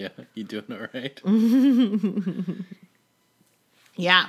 [0.00, 1.20] Yeah, you doing all right?
[3.96, 4.28] Yeah.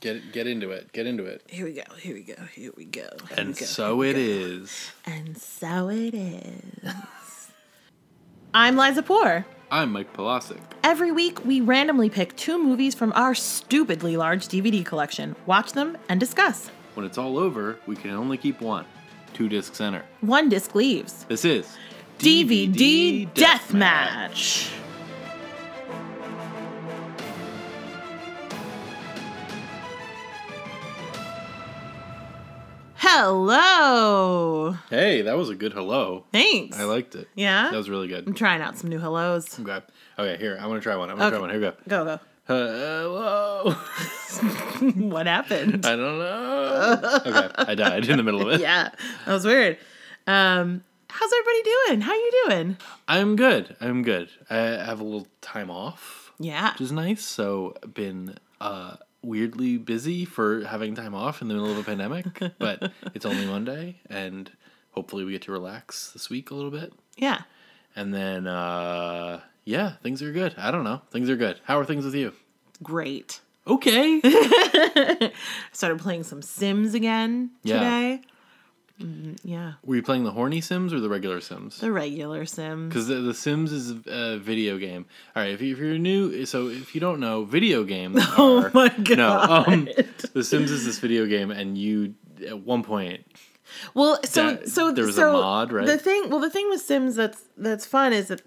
[0.00, 0.92] Get get into it.
[0.92, 1.42] Get into it.
[1.48, 1.82] Here we go.
[1.98, 2.34] Here we go.
[2.54, 3.00] Here we go.
[3.28, 4.20] Here And we go, so here it go.
[4.20, 4.92] is.
[5.04, 7.50] And so it is.
[8.54, 9.44] I'm Liza Poor.
[9.72, 10.60] I'm Mike Polasic.
[10.84, 15.98] Every week, we randomly pick two movies from our stupidly large DVD collection, watch them,
[16.08, 16.68] and discuss.
[16.94, 18.84] When it's all over, we can only keep one.
[19.34, 20.04] Two discs enter.
[20.20, 21.24] One disc leaves.
[21.24, 21.76] This is
[22.18, 24.70] DVD Deathmatch.
[33.12, 34.76] Hello.
[34.88, 36.26] Hey, that was a good hello.
[36.32, 36.78] Thanks.
[36.78, 37.26] I liked it.
[37.34, 37.68] Yeah?
[37.72, 38.24] That was really good.
[38.24, 39.58] I'm trying out some new hellos.
[39.58, 39.80] Okay.
[40.16, 40.56] Okay, here.
[40.60, 41.10] I'm gonna try one.
[41.10, 41.50] I'm gonna try one.
[41.50, 41.74] Here we go.
[41.88, 42.20] Go, go.
[42.46, 43.74] Hello.
[45.10, 45.84] What happened?
[45.84, 47.20] I don't know.
[47.26, 48.60] Okay, I died in the middle of it.
[48.62, 48.90] yeah,
[49.26, 49.76] that was weird.
[50.28, 52.00] Um, how's everybody doing?
[52.02, 52.76] How are you doing?
[53.08, 53.76] I'm good.
[53.80, 54.30] I'm good.
[54.48, 56.70] I have a little time off, Yeah.
[56.74, 57.24] which is nice.
[57.24, 62.26] So been uh weirdly busy for having time off in the middle of a pandemic,
[62.58, 64.50] but it's only Monday and
[64.92, 66.92] hopefully we get to relax this week a little bit.
[67.16, 67.42] Yeah.
[67.96, 70.54] And then uh yeah, things are good.
[70.56, 71.02] I don't know.
[71.10, 71.60] Things are good.
[71.64, 72.32] How are things with you?
[72.82, 73.40] Great.
[73.66, 74.20] Okay.
[75.72, 77.74] Started playing some Sims again Yeah.
[77.78, 78.22] today.
[79.00, 79.72] Mm, yeah.
[79.84, 81.78] Were you playing the horny Sims or the regular Sims?
[81.80, 82.88] The regular Sims.
[82.88, 85.06] Because the, the Sims is a video game.
[85.34, 88.66] All right, if, you, if you're new, so if you don't know, video games are.
[88.66, 90.06] Oh my No, um, God.
[90.34, 92.14] the Sims is this video game, and you
[92.46, 93.24] at one point,
[93.94, 95.86] Well, so that- so there was a mod, right?
[95.86, 98.42] The thing, well, the thing with Sims that's that's fun is that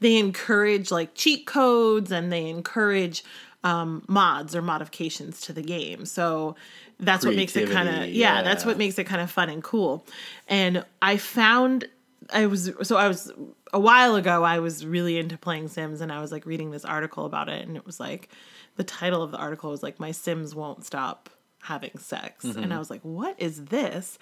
[0.00, 3.24] they encourage like cheat codes and they encourage
[3.64, 6.04] um, mods or modifications to the game.
[6.04, 6.54] So
[7.00, 9.48] that's what makes it kind of Creativity, yeah, that's what makes it kind of fun
[9.50, 10.04] and cool.
[10.48, 11.88] And I found
[12.32, 13.32] I was so I was
[13.72, 16.84] a while ago I was really into playing Sims and I was like reading this
[16.84, 18.28] article about it and it was like
[18.76, 21.28] the title of the article was like my Sims won't stop
[21.62, 22.62] having sex Mm-hmm.
[22.62, 24.18] and I was like what is this?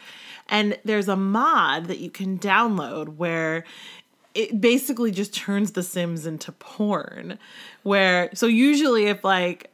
[0.48, 3.64] And there's a mod that you can download where
[4.34, 7.38] it basically just turns the Sims into porn.
[7.82, 9.70] Where so usually if like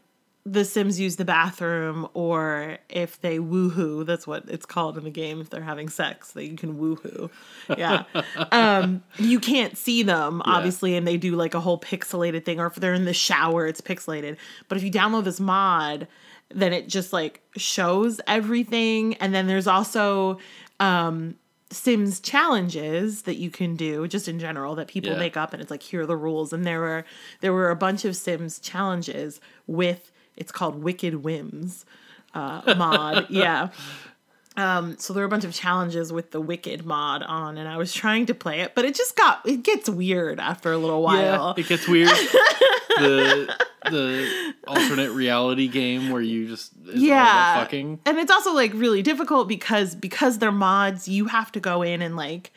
[0.53, 5.10] the Sims use the bathroom or if they woohoo, that's what it's called in the
[5.10, 7.31] game if they're having sex, that you can woohoo.
[7.76, 8.04] Yeah.
[8.53, 12.66] um, you can't see them, obviously, and they do like a whole pixelated thing, or
[12.66, 14.36] if they're in the shower, it's pixelated.
[14.69, 16.09] But if you download this mod,
[16.50, 19.15] then it just like shows everything.
[19.16, 20.38] And then there's also
[20.80, 21.36] um
[21.70, 25.19] Sims challenges that you can do just in general that people Yeah.
[25.19, 27.04] make up and it's like here are the rules and there were
[27.42, 31.84] there were a bunch of Sims challenges with it's called Wicked Whims
[32.34, 33.69] uh, mod yeah
[34.56, 37.76] um so there were a bunch of challenges with the Wicked mod on and I
[37.76, 41.00] was trying to play it but it just got it gets weird after a little
[41.15, 42.09] yeah, while it gets weird.
[42.98, 43.54] the
[43.84, 48.00] the alternate reality game where you just yeah fucking.
[48.04, 52.03] and it's also like really difficult because because they're mods you have to go in
[52.03, 52.50] and like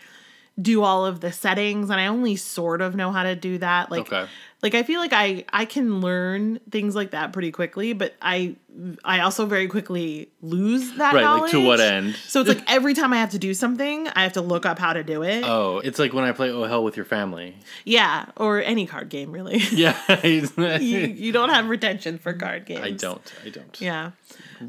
[0.62, 3.90] do all of the settings and i only sort of know how to do that
[3.92, 4.26] like Okay.
[4.64, 8.56] Like i feel like i i can learn things like that pretty quickly but i
[9.04, 12.16] i also very quickly lose that Right, like to what end?
[12.28, 14.80] so it's like every time i have to do something i have to look up
[14.80, 17.56] how to do it Oh, it's like when I play Oh Hell with Your Family.
[17.86, 22.82] yeah or any card game really Yeah, you, you don't have retention for card games
[22.86, 23.34] I don't.
[23.46, 23.82] I don't.
[23.82, 24.12] yeah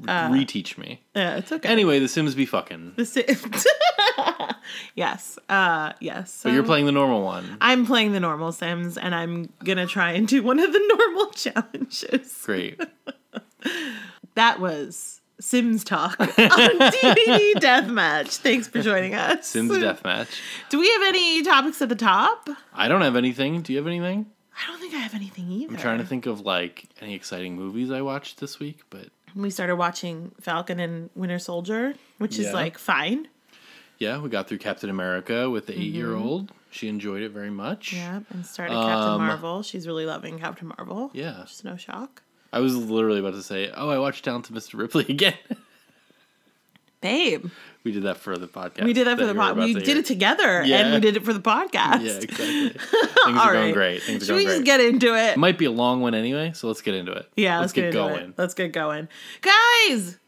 [0.01, 1.01] Reteach me.
[1.15, 2.95] yeah it's okay Anyway, the Sims be fucking.
[2.97, 3.67] The Sims.
[4.95, 5.39] yes.
[5.49, 6.41] Uh yes.
[6.43, 7.57] But you're playing the normal one.
[7.61, 11.31] I'm playing the normal Sims and I'm gonna try and do one of the normal
[11.33, 12.43] challenges.
[12.45, 12.81] Great.
[14.35, 18.37] That was Sims Talk on DVD Deathmatch.
[18.39, 19.47] Thanks for joining us.
[19.49, 20.29] Sims Deathmatch.
[20.71, 22.49] Do we have any topics at the top?
[22.73, 23.61] I don't have anything.
[23.61, 24.27] Do you have anything?
[24.57, 25.75] I don't think I have anything either.
[25.75, 29.51] I'm trying to think of like any exciting movies I watched this week, but We
[29.51, 33.29] started watching Falcon and Winter Soldier, which is like fine.
[33.99, 36.53] yeah, we got through Captain America with the eight year old.
[36.71, 37.91] She enjoyed it very much.
[37.91, 37.97] Mm-hmm.
[37.97, 38.21] Yeah.
[38.31, 39.63] And started Captain Um, Marvel.
[39.63, 41.11] She's really loving Captain Marvel.
[41.13, 41.45] Yeah.
[41.45, 42.23] Is no shock.
[42.53, 44.79] I was literally about to say, oh, I watched Down to Mr.
[44.79, 45.35] Ripley again.
[47.03, 47.51] Babe.
[47.85, 48.85] we did that for the podcast.
[48.85, 49.99] We did that for the were We did hear.
[49.99, 52.01] it together, and we did it for the podcast.
[52.01, 52.69] Yeah, exactly.
[52.71, 54.03] Things are going great.
[54.03, 54.55] Things are Should going we great.
[54.55, 55.33] just get into it?
[55.33, 57.29] it might be a long one anyway, so let's get into it.
[57.37, 58.29] yeah, let's, get, into going.
[58.31, 58.35] It.
[58.39, 59.09] Let's get going,
[59.43, 60.19] guys.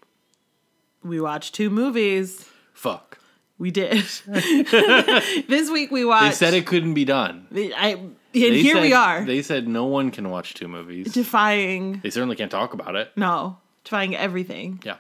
[1.03, 2.47] We watched two movies.
[2.73, 3.19] Fuck.
[3.57, 4.03] We did.
[4.27, 6.41] this week we watched.
[6.41, 7.47] They said it couldn't be done.
[7.55, 11.13] I and They here we are They said no one can watch two movies.
[11.13, 12.01] defying.
[12.03, 13.13] They certainly can't talk about it.
[13.17, 14.83] No, defying everything.
[14.85, 14.97] Yeah.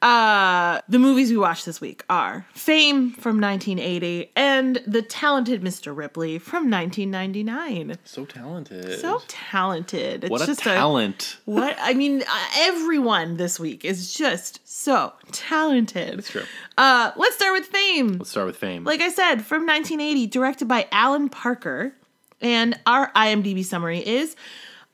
[0.00, 5.96] Uh, the movies we watched this week are Fame from 1980 and The Talented Mr.
[5.96, 7.98] Ripley from 1999.
[8.04, 9.00] So talented.
[9.00, 10.24] So talented.
[10.24, 11.38] It's what a just talent.
[11.44, 16.18] what I mean, uh, everyone this week is just so talented.
[16.18, 16.44] It's true.
[16.76, 18.18] Uh, let's start with Fame.
[18.18, 18.84] Let's start with fame.
[18.84, 21.92] Like I said, from 1980, directed by Alan Parker.
[22.40, 24.36] And our IMDb summary is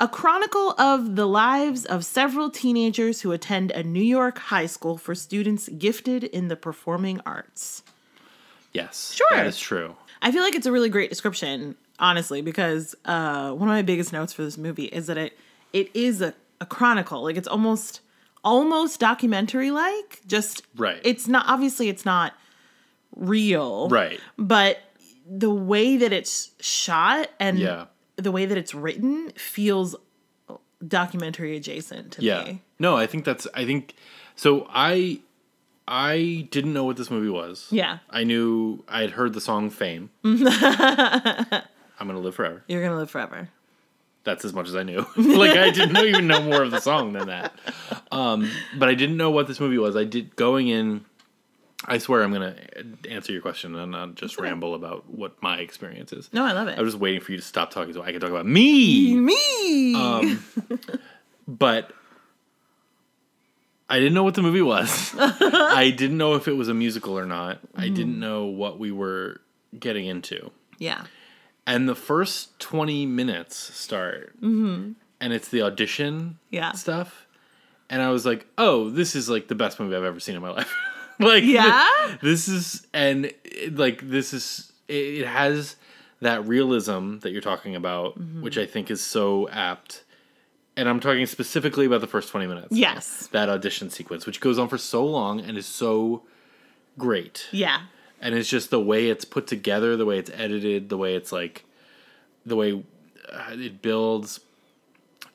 [0.00, 4.96] a chronicle of the lives of several teenagers who attend a New York high school
[4.99, 7.82] for students gifted in the performing arts.
[8.73, 9.14] yes.
[9.14, 9.26] Sure.
[9.37, 9.94] That is true.
[10.20, 14.12] I feel like it's a really great description, honestly, because uh, one of my biggest
[14.12, 15.38] notes for this movie is that it
[15.73, 17.23] it is a, a chronicle.
[17.23, 18.00] Like it's almost
[18.43, 20.20] almost documentary like.
[20.26, 21.00] Just Right.
[21.05, 22.32] It's not obviously it's not
[23.14, 23.88] real.
[23.88, 24.20] Right.
[24.38, 24.79] But
[25.26, 27.87] the way that it's shot and Yeah.
[28.16, 29.96] The way that it's written feels
[30.87, 32.44] documentary adjacent to Yeah.
[32.44, 32.62] me.
[32.78, 33.94] No, I think that's I think
[34.37, 35.20] so I
[35.87, 37.66] I didn't know what this movie was.
[37.70, 37.99] Yeah.
[38.11, 40.11] I knew I had heard the song Fame.
[40.25, 41.62] I'm
[42.08, 42.62] gonna live forever.
[42.69, 43.49] You're gonna live forever.
[44.25, 45.06] That's as much as I knew.
[45.17, 47.52] like I didn't know, even know more of the song than that.
[48.10, 49.96] Um, but I didn't know what this movie was.
[49.96, 51.05] I did going in.
[51.86, 52.56] I swear I'm gonna
[53.08, 56.31] answer your question and not just ramble about what my experience is.
[56.32, 56.78] No, I love it.
[56.78, 59.14] I was just waiting for you to stop talking so I can talk about me.
[59.16, 59.94] me.
[59.94, 60.44] Um,
[61.48, 61.92] but
[63.88, 65.14] I didn't know what the movie was.
[65.19, 67.58] I didn't know if it was a musical or not.
[67.76, 67.94] I Mm-hmm.
[67.94, 69.40] didn't know what we were
[69.78, 70.50] getting into.
[70.78, 71.04] yeah.
[71.66, 76.54] And the first 20 minutes start, and it's the audition Mm-hmm.
[76.56, 76.72] Yeah.
[76.72, 77.26] stuff.
[77.88, 80.42] And I was like, oh, this is like the best movie I've ever seen in
[80.42, 80.72] my life.
[81.20, 82.16] like, Yeah?
[82.22, 83.32] this is, and
[83.72, 85.76] like, this is, it, it has
[86.20, 88.43] that realism that you're talking about, Mm-hmm.
[88.43, 90.05] which I think is so apt.
[90.76, 92.69] And I'm talking specifically about the first 20 minutes.
[92.72, 93.28] Yes.
[93.28, 96.22] That audition sequence, which goes on for so long and is so
[96.99, 97.82] great Yeah.
[98.20, 101.31] and it's just the way it's put together, the way it's edited, the way it's
[101.32, 101.64] like,
[102.46, 102.82] the way
[103.32, 104.40] uh, it builds,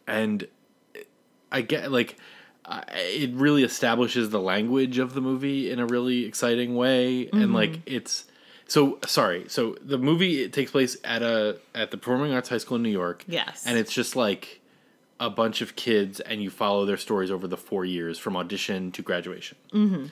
[0.07, 0.47] and
[1.51, 2.17] I get like,
[2.89, 7.41] it really establishes the language of the movie in a really exciting way, Mm-hmm.
[7.41, 8.25] and like it's.
[8.67, 9.45] So sorry.
[9.47, 12.83] So the movie it takes place at a at the Performing Arts High School in
[12.83, 13.23] New York.
[13.27, 13.63] Yes.
[13.65, 14.61] and it's just like
[15.19, 18.91] a bunch of kids, and you follow their stories over the four years from audition
[18.93, 19.57] to graduation.
[19.73, 20.05] Mm-hmm.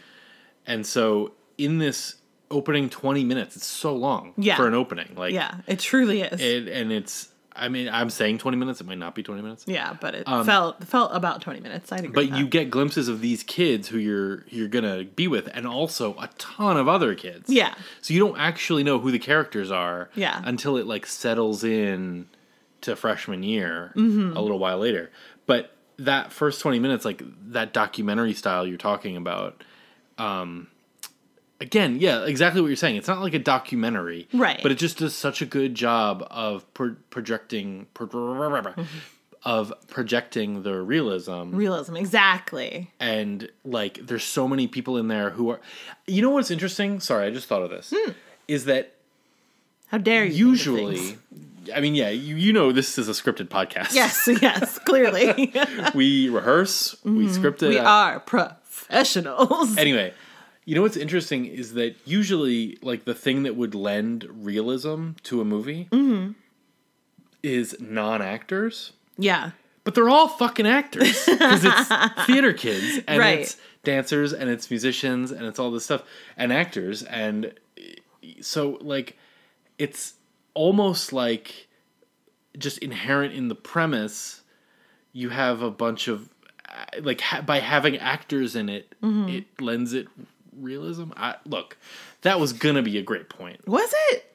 [0.66, 2.16] And so in this
[2.52, 4.56] opening 20 minutes, it's so long Yeah.
[4.58, 5.14] for an opening.
[5.16, 6.42] Like, Yeah, it truly is.
[6.42, 9.66] it, and it's, I mean, I'm saying 20 minutes, it might not be 20 minutes.
[9.68, 11.92] yeah, but it felt felt about twenty minutes.
[11.92, 12.08] I'd agree.
[12.26, 15.66] Um, But you get glimpses of these kids who you're you're gonna be with, and
[15.68, 17.50] also a ton of other kids.
[17.50, 17.74] Yeah.
[18.02, 20.10] So you don't actually know who the characters are.
[20.16, 20.42] Yeah.
[20.46, 22.28] Until it like settles in
[22.82, 24.38] to freshman year Mm-hmm.
[24.38, 25.12] a little while later.
[25.48, 29.64] But that first twenty minutes, like that documentary style you're talking about,
[30.18, 30.68] um,
[31.62, 32.96] again, yeah, exactly what you're saying.
[32.98, 34.60] It's not like a documentary, Right.
[34.62, 37.88] But it just does such a good job of pro- projecting.
[37.96, 38.84] Mm-hmm.
[39.44, 42.92] Of projecting the realism realism exactly.
[43.00, 45.62] and like there's so many people in there who are
[46.06, 47.94] you know what's interesting sorry i just thought of this
[48.50, 48.96] is that
[49.88, 50.50] How dare you?
[50.50, 51.18] usually
[51.74, 55.54] i mean yeah you, you know this is a scripted podcast Yes, yes, clearly.
[55.96, 57.86] we rehearse we script it we out.
[57.86, 59.78] are professionals.
[59.78, 60.14] anyway
[60.68, 65.40] you know what's interesting is that usually like the thing that would lend realism to
[65.42, 66.34] a movie Mm-hmm.
[67.44, 69.52] is non-actors yeah.
[69.84, 71.90] but they're all fucking actors because it's
[72.26, 73.40] theater kids and Right.
[73.40, 76.04] it's dancers and it's musicians and it's all this stuff
[76.36, 77.54] and actors and
[78.42, 79.18] so like
[79.78, 80.14] it's
[80.54, 81.68] almost like
[82.58, 84.42] just inherent in the premise
[85.14, 86.28] you have a bunch of
[87.02, 89.30] like ha- by having actors in it Mm-hmm.
[89.30, 90.08] it lends it
[90.60, 91.78] realism I, look
[92.22, 94.26] that was gonna be a great point Was it?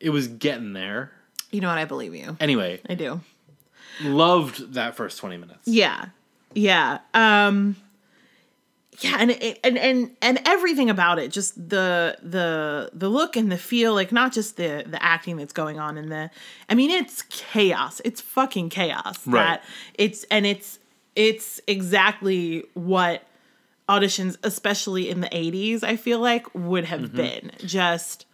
[0.00, 1.12] it was getting there
[1.50, 1.78] You know what?
[1.78, 2.36] I believe you.
[2.40, 3.20] anyway I do.
[4.02, 6.06] loved that first 20 minutes Yeah.
[6.54, 6.98] Yeah.
[7.12, 7.76] Um
[9.00, 13.50] yeah, and it, and and and everything about it, just the the the look and
[13.50, 16.30] the feel, like not just the the acting that's going on in the
[16.68, 18.00] I mean it's chaos.
[18.04, 19.26] It's fucking chaos.
[19.26, 19.42] Right.
[19.44, 19.64] That
[19.94, 20.78] it's and it's
[21.16, 23.24] it's exactly what
[23.88, 27.16] auditions, especially in the 80s, I feel like would have Mm-hmm.
[27.16, 27.50] been.
[27.58, 28.26] Just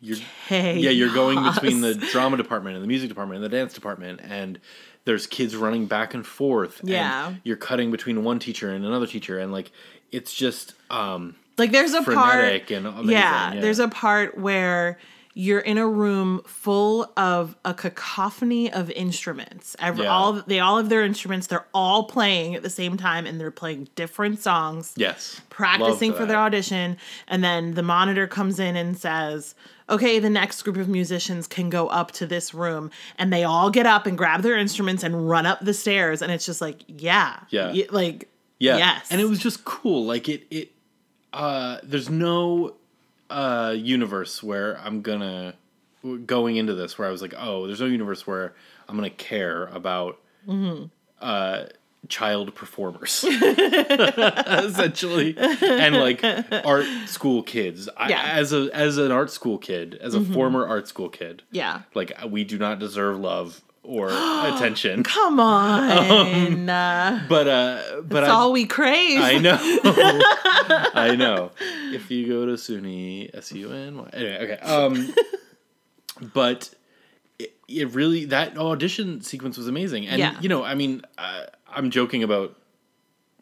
[0.00, 0.76] you're chaos.
[0.82, 4.20] Yeah, you're going between the drama department and the music department and the dance department,
[4.22, 4.58] and
[5.04, 6.80] there's kids running back and forth.
[6.80, 7.34] and Yeah.
[7.44, 9.70] you're cutting between one teacher and another teacher, and like
[10.10, 14.98] it's just um like there's a part and yeah, yeah, there's a part where
[15.34, 19.74] you're in a room full of a cacophony of instruments.
[19.78, 20.10] Every, Yeah.
[20.10, 21.46] all they all have their instruments.
[21.46, 25.40] They're all playing at the same time, and they're playing different songs Yes.
[25.48, 26.96] practicing for their audition
[27.28, 29.54] and then the monitor comes in and says
[29.88, 33.68] okay the next group of musicians can go up to this room and they all
[33.70, 36.82] get up and grab their instruments and run up the stairs and it's just like
[36.86, 37.72] yeah Yeah.
[37.72, 38.76] Y- like Yeah.
[38.78, 40.04] yes And it was just cool.
[40.06, 40.72] Like it it
[41.32, 42.74] uh there's no
[43.32, 45.54] uh universe where I'm gonna
[46.26, 48.54] going into this where I was like, "Oh, there's no universe where
[48.88, 50.84] I'm to care about Mm-hmm.
[51.20, 51.64] uh
[52.08, 53.24] child performers."
[54.28, 55.36] Essentially.
[55.38, 56.22] And like
[56.64, 57.88] art school kids.
[57.96, 58.18] I, Yeah.
[58.22, 58.38] Mm-hmm.
[58.38, 62.12] as a as an art school kid, as a former art school kid, yeah like
[62.28, 65.02] we do not deserve love or attention.
[65.04, 69.58] come on uh, But uh but that's I, all we crave I know.
[70.94, 71.50] I know.
[71.92, 74.10] If you go to SUNY, S U N Y.
[74.12, 74.58] Anyway, okay.
[74.62, 75.14] Um,
[76.32, 76.70] but
[77.38, 80.38] it, it really that audition sequence was amazing, and Yeah.
[80.40, 82.56] you know, I mean, uh, I'm joking about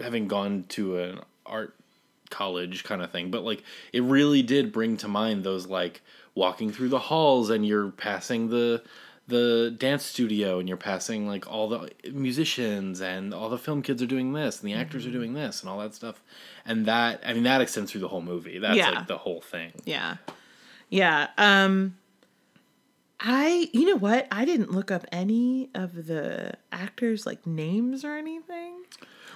[0.00, 1.74] having gone to an art
[2.30, 6.00] college kind of thing, but like it really did bring to mind those like
[6.34, 8.82] walking through the halls and you're passing the
[9.30, 14.02] the dance studio and you're passing like all the musicians and all the film kids
[14.02, 16.22] are doing this and the actors are doing this and all that stuff
[16.66, 18.90] and that i mean that extends through the whole movie that's Yeah.
[18.90, 20.16] like the whole thing Yeah.
[20.90, 21.28] Yeah.
[21.38, 21.96] Um
[23.22, 24.26] I you know what?
[24.32, 28.74] I didn't look up any of the actors like names or anything.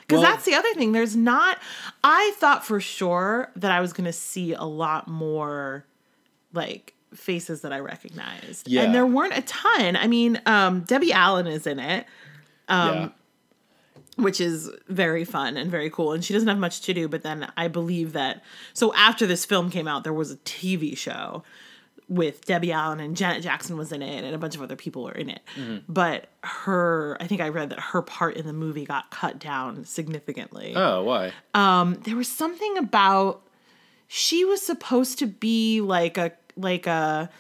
[0.08, 0.92] Cuz Well- that's the other thing.
[0.92, 1.58] There's not
[2.02, 5.84] I thought for sure that I was going to see a lot more
[6.52, 8.68] like faces that I recognized.
[8.68, 8.82] Yeah.
[8.82, 9.96] And there weren't a ton.
[9.96, 12.06] I mean, um Debbie Allen is in it
[12.68, 13.08] um, yeah
[14.16, 16.12] which is very fun and very cool.
[16.12, 18.42] And she doesn't have much to do, but then I believe that.
[18.72, 21.42] So after this film came out, there was a TV show
[22.08, 25.04] with Debbie Allen and Janet Jackson was in it, and a bunch of other people
[25.04, 25.40] were in it.
[25.56, 25.78] Mm-hmm.
[25.88, 29.84] But her, I think I read that her part in the movie got cut down
[29.84, 30.74] significantly.
[30.76, 33.42] oh why um, there was something about
[34.06, 37.30] she was supposed to be like a like a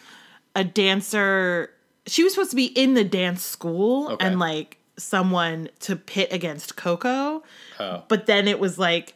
[0.56, 1.70] a dancer.
[2.06, 4.26] She was supposed to be in the dance school Okay.
[4.26, 7.42] and like someone to pit against Coco.
[7.80, 9.14] oh But then it was like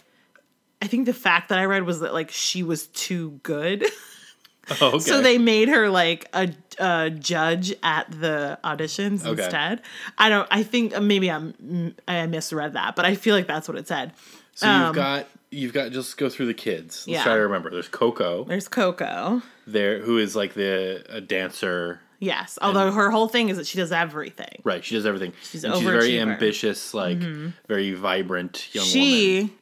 [0.83, 3.85] I think the fact that I read was that like she was too good.
[4.81, 4.99] oh, okay.
[5.01, 9.43] So they made her like a, a judge at the auditions Okay.
[9.43, 9.83] instead.
[10.17, 13.77] I don't I think maybe I'm I misread that, but I feel like that's what
[13.77, 14.13] it said.
[14.55, 17.23] so you've um, got you've got just go through the kids let's Yeah.
[17.25, 19.43] try to remember there's coco There's Coco.
[19.73, 23.79] There who is like the a dancer Yes, although her whole thing is that she
[23.79, 24.61] does everything.
[24.65, 25.33] Right, she does everything.
[25.43, 27.51] She's and she's very ambitious, like mm-hmm.
[27.69, 28.93] very vibrant young woman.
[28.93, 29.53] She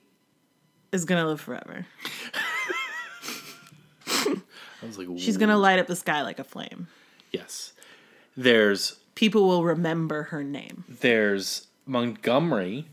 [0.90, 1.84] is gonna live forever.
[4.06, 6.88] I was like, She's gonna light up the sky like a flame.
[7.30, 7.74] yes.
[8.38, 10.84] There's People will remember her name.
[11.00, 12.86] there's Montgomery,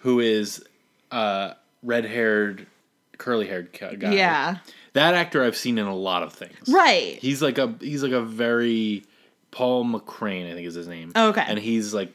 [0.00, 0.62] who is
[1.10, 2.66] a red haired,
[3.18, 4.12] curly haired guy.
[4.12, 4.58] Yeah.
[4.92, 6.68] That actor I've seen in a lot of things.
[6.68, 7.18] Right.
[7.20, 9.04] He's like a he's like a very
[9.50, 11.12] Paul McCrane, I think is his name.
[11.14, 11.44] Oh, okay.
[11.46, 12.12] and he's like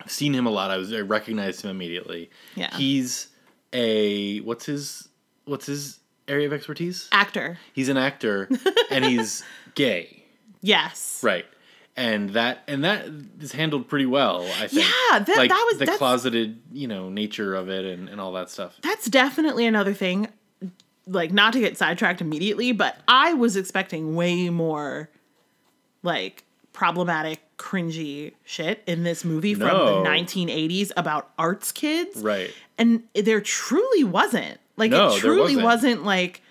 [0.00, 0.70] I've seen him a lot.
[0.70, 2.30] I was I recognized him immediately.
[2.54, 2.74] Yeah.
[2.76, 3.28] he's
[3.72, 5.08] a what's his
[5.44, 5.98] what's his
[6.28, 7.08] area of expertise?
[7.12, 7.58] Actor.
[7.72, 8.48] He's an actor
[8.90, 9.42] and he's
[9.74, 10.24] gay.
[10.60, 11.20] Yes.
[11.22, 11.44] Right.
[11.98, 13.06] And that and that
[13.40, 14.84] is handled pretty well, I think.
[14.84, 18.32] Yeah, that- like that was- the closeted, you know, nature of it and, and all
[18.32, 18.76] that stuff.
[18.82, 20.28] That's definitely another thing.
[21.08, 25.08] Like, not to get sidetracked immediately, but I was expecting way more
[26.02, 32.20] like problematic, cringy shit in this movie from the 1980s about arts kids.
[32.22, 32.52] Right.
[32.76, 35.64] and there truly wasn't like No, it truly wasn't.
[35.64, 36.04] wasn't.
[36.04, 36.42] like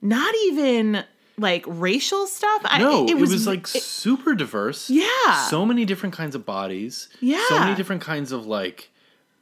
[0.00, 1.02] not even
[1.38, 4.88] like racial stuff I- No, it, was, v- like super diverse.
[4.88, 5.46] Yeah.
[5.48, 7.08] So many different kinds of bodies.
[7.20, 7.42] Yeah.
[7.48, 8.90] So many different kinds of like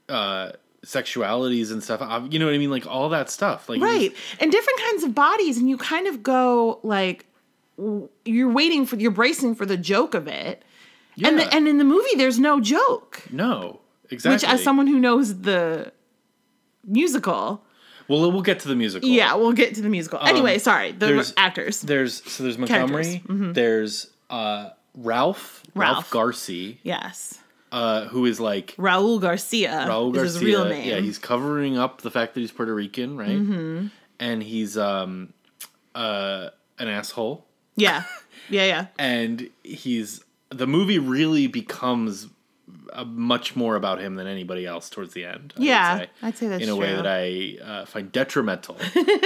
[0.09, 0.53] uh
[0.85, 2.01] sexualities and stuff.
[2.03, 2.71] Uh, You know what I mean?
[2.71, 3.69] Like all that stuff.
[3.69, 7.27] Like right and different kinds of bodies and you kind of go like
[8.25, 10.63] you're waiting for you're bracing for the joke of it
[11.23, 14.35] and the, and in the movie there's no joke no, exactly.
[14.37, 15.93] which as someone who knows the
[16.87, 17.65] musical
[18.07, 19.09] well, we'll get to the musical.
[19.09, 22.59] yeah we'll get to the musical anyway sorry the Um, there's- actors There's so there's
[22.59, 23.23] Montgomery.
[23.29, 25.81] There's uh Ralph Ralph, Mm-hmm.
[25.81, 26.11] Ralph.
[26.11, 27.41] Garcia, yes
[27.75, 30.23] uh, who is like Raul Garcia Raul is Garcia.
[30.39, 33.31] his real name Yeah, he's covering up the fact that he's Puerto Rican, right?
[33.31, 33.87] Mm-hmm.
[34.21, 35.33] And he's um
[35.95, 37.45] uh an asshole.
[37.77, 38.05] yeah
[38.49, 42.29] yeah yeah and he's the movie really becomes
[42.93, 45.53] uh, much more about him than anybody else towards the end.
[45.59, 48.77] I Yeah, say, I'd say that's in a way that I uh, find detrimental.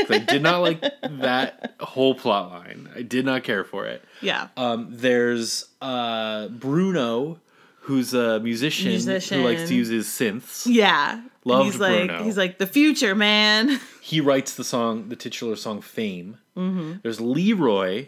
[0.08, 2.88] I did not like that whole plot line.
[2.96, 4.02] I did not care for it.
[4.22, 4.48] Yeah.
[4.56, 7.40] Um, there's uh, Bruno,
[7.88, 9.40] who's a musician, Musician.
[9.40, 10.66] who likes to use his synths.
[10.66, 11.22] yeah.
[11.44, 12.22] Loved he's like Bruno.
[12.22, 13.80] he's like the future man.
[14.08, 16.92] He writes the song, the titular song "Fame." Mm-hmm.
[17.02, 18.06] There's Leroy,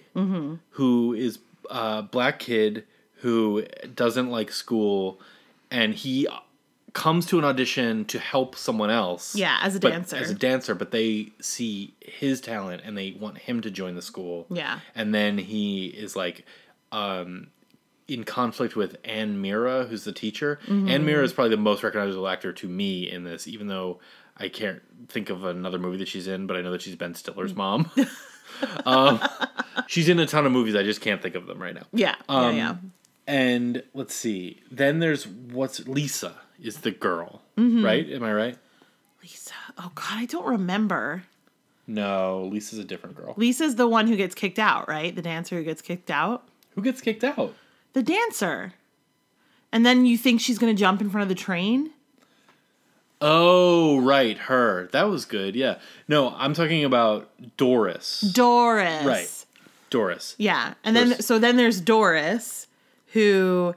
[0.70, 2.84] who is a black kid
[3.16, 5.20] who doesn't like school,
[5.70, 6.26] and he
[6.94, 9.34] comes to an audition to help someone else.
[9.37, 10.16] Yeah, as a dancer.
[10.16, 14.02] As a dancer, but they see his talent and they want him to join the
[14.02, 14.46] school.
[14.49, 14.80] Yeah.
[14.94, 16.44] And then he is like
[16.92, 17.49] um
[18.10, 20.58] in conflict with Anne Meara, who's the teacher.
[20.66, 20.88] Mm-hmm.
[20.88, 24.00] Anne Meara is probably the most recognizable actor to me in this, even though
[24.36, 27.14] I can't think of another movie that she's in, but I know that she's Ben
[27.14, 27.90] Stiller's mom.
[28.86, 29.20] um,
[29.86, 30.74] she's in a ton of movies.
[30.74, 31.84] I just can't think of them right now.
[31.92, 32.14] Yeah.
[32.28, 32.76] Um, yeah, yeah.
[33.26, 34.60] And let's see.
[34.70, 37.84] Then there's what's Lisa is the girl, Mm-hmm.
[37.84, 38.10] right?
[38.10, 38.58] Am I right?
[39.22, 39.52] Lisa.
[39.78, 41.24] Oh god, I don't remember.
[41.86, 43.34] No, Lisa's a different girl.
[43.36, 45.14] Lisa's the one who gets kicked out, right?
[45.14, 46.48] The dancer who gets kicked out.
[46.74, 47.54] Who gets kicked out?
[47.92, 48.75] The dancer.
[49.73, 51.90] And then you think she's gonna jump in front of the train?
[53.23, 54.88] Oh, right, her.
[54.92, 55.54] That was good.
[55.54, 55.76] Yeah.
[56.09, 58.20] No, I'm talking about Doris.
[58.20, 59.04] Doris.
[59.04, 59.47] Right.
[59.90, 60.35] Doris.
[60.38, 60.75] Yeah.
[60.85, 62.66] And then so then there's Doris,
[63.12, 63.75] who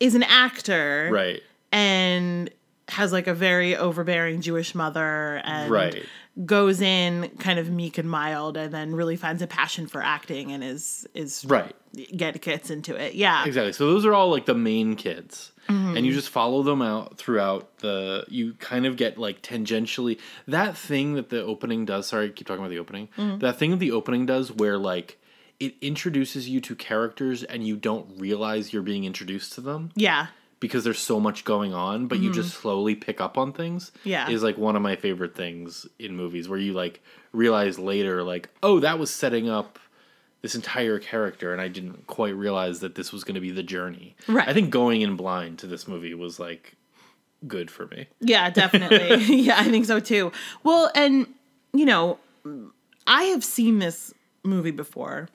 [0.00, 1.08] is an actor.
[1.12, 1.42] Right.
[1.70, 2.50] And
[2.88, 6.04] has like a very overbearing Jewish mother and Right.
[6.46, 10.50] Goes in kind of meek and mild and then really finds a passion for acting
[10.50, 11.74] and is is Right.
[12.16, 13.14] get gets into it.
[13.14, 13.44] Yeah.
[13.44, 13.72] Exactly.
[13.72, 15.52] So those are all like the main kids.
[15.68, 15.96] Mm-hmm.
[15.96, 20.76] And you just follow them out throughout the you kind of get like tangentially that
[20.76, 23.08] thing that the opening does, sorry, I keep talking about the opening.
[23.18, 23.38] Mm-hmm.
[23.40, 25.18] That thing that the opening does where like
[25.60, 30.28] it introduces you to characters and you don't realize you're being introduced to them Yeah.
[30.62, 33.90] Because there's so much going on, but you just slowly pick up on things.
[33.90, 34.08] Mm-hmm.
[34.08, 34.30] Yeah.
[34.30, 37.02] Is like one of my favorite things in movies where you like
[37.32, 39.80] realize later, like, oh, that was setting up
[40.40, 43.64] this entire character, and I didn't quite realize that this was going to be the
[43.64, 44.14] journey.
[44.28, 44.48] Right.
[44.48, 46.76] I think going in blind to this movie was like
[47.48, 48.06] good for me.
[48.20, 49.16] Yeah, definitely.
[49.42, 50.30] yeah, I think so too.
[50.62, 51.26] Well, and
[51.74, 52.20] you know,
[53.04, 54.14] I have seen this
[54.44, 55.28] movie before.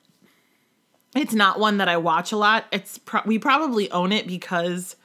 [1.17, 2.63] It's not one that I watch a lot.
[2.71, 4.95] It's pro- we probably own it because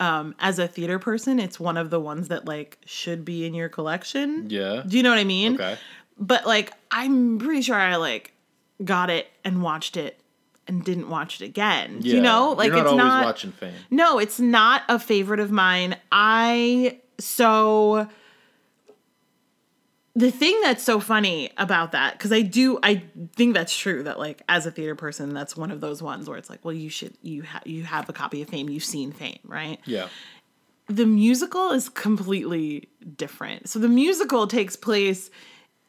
[0.00, 3.54] um as a theater person, it's one of the ones that like should be in
[3.54, 4.46] your collection.
[4.48, 4.82] Yeah.
[4.86, 5.54] Do you know what I mean?
[5.54, 5.76] Okay.
[6.18, 8.32] But like I'm pretty sure I like
[8.84, 10.20] got it and watched it
[10.66, 11.98] and didn't watch it again.
[12.00, 12.14] Yeah.
[12.14, 12.52] you know?
[12.52, 13.74] Like not it's not watching Fame.
[13.90, 15.96] no, it's not a favorite of mine.
[16.12, 18.08] I so
[20.18, 23.02] the thing that's so funny about that because I do I
[23.36, 26.36] think that's true that like as a theater person that's one of those ones where
[26.36, 29.12] it's like well you should you have you have a copy of Fame you've seen
[29.12, 30.08] Fame right Yeah.
[30.88, 33.68] the musical is completely different.
[33.68, 35.30] So the musical takes place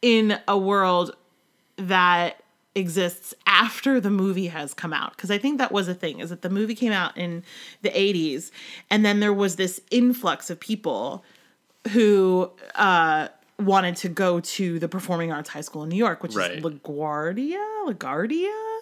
[0.02, 1.16] in a world
[1.78, 2.44] that
[2.76, 6.30] exists after the movie has come out because I think that was a thing is
[6.30, 7.44] that the movie came out in
[7.82, 8.52] the 80s
[8.92, 11.24] and then there was this influx of people
[11.94, 16.36] who uh wanted to go to the performing arts high school in New York which
[16.36, 16.52] Right.
[16.52, 18.80] is LaGuardia LaGuardia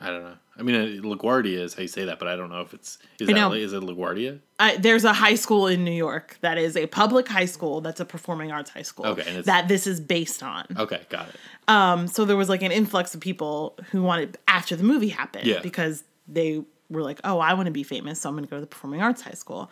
[0.00, 0.34] I don't know.
[0.56, 3.26] I mean, LaGuardia is how you say that, but I don't know if it's is
[3.26, 4.38] that is it LaGuardia?
[4.60, 7.98] I, there's a high school in New York that is a public high school that's
[7.98, 10.66] a performing arts high school Okay, that this is based on.
[10.76, 11.34] Okay, got it.
[11.66, 15.46] Um, so there was like an influx of people who wanted after the movie happened
[15.46, 15.60] Yeah.
[15.62, 18.56] because they were like, "Oh, I want to be famous, so I'm going to go
[18.56, 19.68] to the performing arts high school."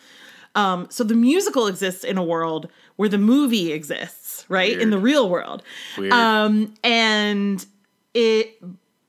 [0.56, 4.76] Um, so the musical exists in a world where the movie exists, right?
[4.80, 5.62] In the real world.
[5.98, 6.12] Weird.
[6.12, 7.64] Um, and
[8.14, 8.60] it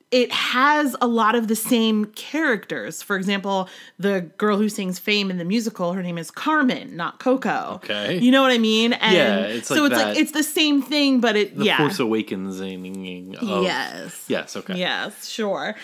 [0.09, 3.01] it has a lot of the same characters.
[3.01, 3.67] For example,
[3.99, 7.73] the girl who sings Fame in the musical, her name is Carmen, not Coco.
[7.83, 8.17] Okay.
[8.17, 8.93] You know what I mean?
[8.93, 11.65] And Yeah, it's so like it's that- like it's the same thing, but it the
[11.65, 11.77] yeah.
[11.77, 14.25] Force Awakens of yes.
[14.27, 14.77] Yes, okay.
[14.77, 15.75] Yes, sure.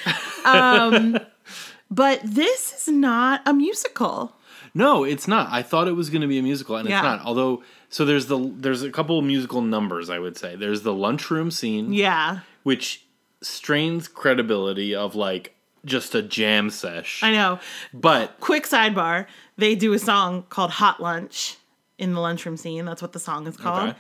[0.46, 1.18] Um,
[1.92, 4.34] but this is not a musical.
[4.76, 5.50] No, it's not.
[5.52, 6.98] I thought it was going to be a musical, and Yeah.
[7.00, 7.22] it's not.
[7.26, 10.10] Although, so there's the there's a couple musical numbers.
[10.10, 12.40] I would say there's the lunchroom scene, Yeah.
[12.64, 13.06] which
[13.42, 15.56] strains credibility of like
[15.86, 17.22] just a jam sesh.
[17.24, 17.60] I know.
[17.94, 21.58] But Quick sidebar they do a song called Hot Lunch
[22.00, 22.86] in the lunchroom scene.
[22.86, 23.90] That's what the song is called.
[23.90, 23.98] Okay.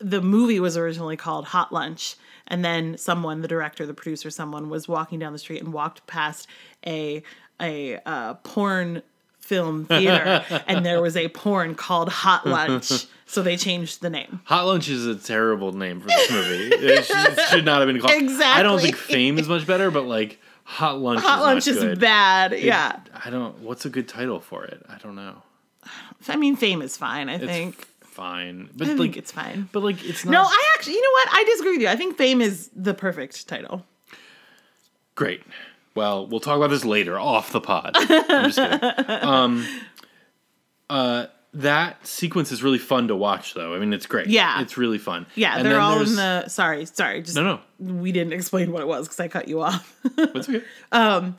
[0.00, 2.16] The movie was originally called Hot Lunch.
[2.48, 6.04] And then someone, the director, the producer, someone was walking down the street and walked
[6.08, 6.48] past
[6.84, 7.22] a
[7.60, 9.02] a uh, porn
[9.50, 14.40] film theater, and there was a porn called Hot Lunch, so they changed the name.
[14.44, 16.68] Hot Lunch is a terrible name for this movie.
[16.72, 17.04] it,
[17.50, 18.14] should, not have been called.
[18.14, 18.44] Exactly.
[18.60, 21.20] I don't think Fame is much better, but like Hot lunch.
[21.20, 22.00] Hot is lunch is good.
[22.00, 22.52] bad.
[22.52, 23.00] It- yeah.
[23.24, 23.58] I don't.
[23.58, 24.80] What's a good title for it?
[24.88, 25.42] I don't know.
[26.28, 27.28] I mean, fame is fine.
[27.28, 27.74] I It's think.
[28.02, 29.68] f- fine, I but think like it's fine.
[29.72, 31.28] But like it's not No, I actually, you know what?
[31.32, 31.88] I disagree with you.
[31.88, 33.84] I think fame is the perfect title.
[35.16, 35.42] great.
[35.94, 37.92] Well, we'll talk about this later off the pod.
[37.96, 38.80] I'm just kidding.
[39.28, 39.66] Um,
[40.88, 43.74] uh, that sequence is really fun to watch, though.
[43.74, 44.28] I mean, it's great.
[44.28, 44.60] Yeah.
[44.62, 45.26] it's really fun.
[45.34, 46.48] Yeah, And they're then all there's- in the.
[46.48, 47.22] Sorry, sorry.
[47.22, 49.98] Just No, no, we didn't explain what it was because I cut you off.
[50.16, 50.62] it's okay.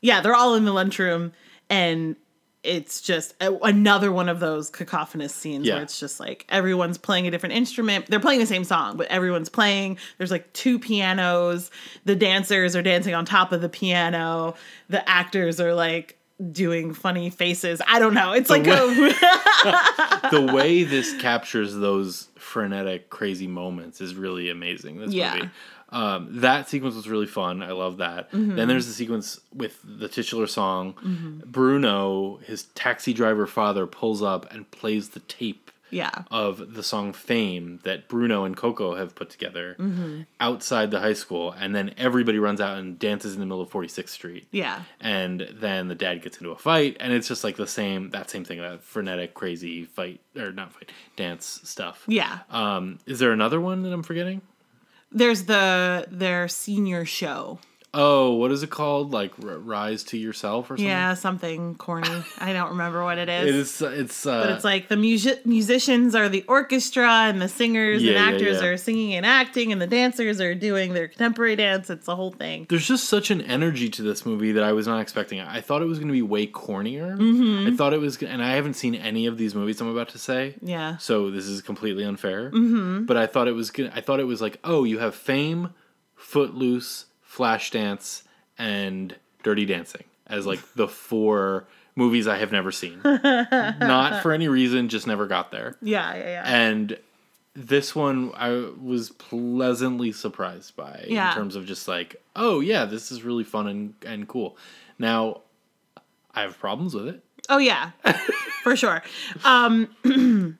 [0.00, 1.32] yeah, they're all in the lunchroom,
[1.68, 2.16] and
[2.62, 5.74] it's just a, another one of those cacophonous scenes Yeah.
[5.74, 8.06] where it's just like everyone's playing a different instrument.
[8.06, 9.96] They're playing the same song, but everyone's playing.
[10.18, 11.70] There's like two pianos.
[12.04, 14.54] The dancers are dancing on top of the piano.
[14.90, 16.18] The actors are like
[16.52, 17.80] doing funny faces.
[17.86, 18.32] I don't know.
[18.32, 18.70] It's like a,
[20.30, 24.98] the way this captures those frenetic, crazy moments is really amazing.
[24.98, 25.34] This Yeah.
[25.34, 25.50] movie.
[25.92, 27.62] Um, that sequence was really fun.
[27.62, 28.30] I love that.
[28.32, 28.56] Mm-hmm.
[28.56, 31.42] Then there's the sequence with the titular song.
[31.46, 36.22] Bruno, his taxi driver father, pulls up and plays the tape yeah.
[36.30, 40.22] of the song Fame that Bruno and Coco have put together Mm-hmm.
[40.38, 41.50] outside the high school.
[41.52, 44.46] And then everybody runs out and dances in the middle of 46th Street.
[44.52, 44.82] Yeah.
[45.00, 48.30] And then the dad gets into a fight, and it's just like the same, that
[48.30, 52.04] same thing, that frenetic, crazy fight, or not fight, dance stuff.
[52.06, 52.38] Yeah.
[52.50, 54.42] Um, is there another one that I'm forgetting?
[55.12, 57.58] There's the their senior show.
[57.92, 59.10] Oh, what is it called?
[59.12, 60.86] Like R- Rise to Yourself or something?
[60.86, 62.22] Yeah, something corny.
[62.38, 63.48] I don't remember what it is.
[63.48, 63.82] It is.
[64.00, 64.26] It's.
[64.26, 68.34] Uh, But it's like the music musicians are the orchestra and the singers Yeah, and
[68.34, 68.68] actors yeah.
[68.68, 71.90] are singing and acting and the dancers are doing their contemporary dance.
[71.90, 72.66] It's a whole thing.
[72.68, 75.40] there's just such an energy to this movie that I was not expecting.
[75.40, 77.16] I thought it was going to be way cornier.
[77.18, 77.72] Mm-hmm.
[77.74, 80.18] I thought it was, and I haven't seen any of these movies I'm about to
[80.18, 80.54] say.
[80.62, 80.96] Yeah.
[80.98, 82.50] So this is completely unfair.
[82.52, 83.06] Mm-hmm.
[83.06, 83.90] But I thought it was good.
[83.96, 85.70] I thought it was like, oh, you have Fame,
[86.14, 88.22] Footloose, Flashdance,
[88.58, 91.66] and Dirty Dancing as like the four
[91.96, 93.00] movies I have never seen.
[93.04, 95.76] Not for any reason, just never got there.
[95.82, 96.42] Yeah, yeah, yeah.
[96.46, 96.98] And
[97.54, 101.30] this one I was pleasantly surprised by Yeah.
[101.30, 104.56] in terms of just like, oh yeah, this is really fun and, and cool.
[104.98, 105.40] Now
[106.34, 107.22] I have problems with it.
[107.48, 107.90] Oh yeah,
[108.62, 109.02] for sure.
[109.44, 109.88] Um,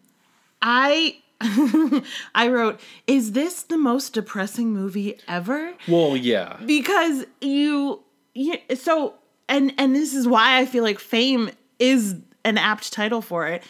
[0.62, 6.58] I I wrote, "Is this the most depressing movie ever?" Well, yeah.
[6.64, 8.02] Because you,
[8.34, 9.14] you so
[9.48, 13.62] and and this is why I feel like Fame is an apt title for it.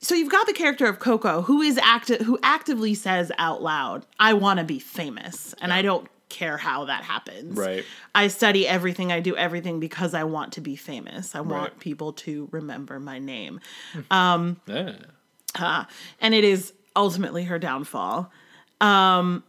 [0.00, 4.04] So you've got the character of Coco who is active who actively says out loud,
[4.18, 7.56] "I want to be famous," and I don't care how that happens.
[7.56, 7.84] Right.
[8.14, 11.34] I study everything, I do everything because I want to be famous.
[11.34, 13.60] I want people to remember my name.
[13.92, 14.00] Hmm.
[14.10, 15.84] Um, yeah.
[16.20, 18.32] And it is ultimately her downfall.
[18.80, 19.44] Um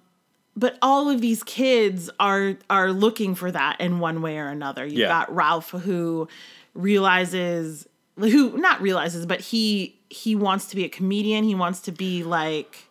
[0.56, 4.84] but all of these kids are are looking for that in one way or another.
[4.86, 5.08] You've Yeah.
[5.08, 6.28] got Ralph who
[6.74, 11.44] realizes who not realizes, but he he wants to be a comedian.
[11.44, 12.86] He wants to be like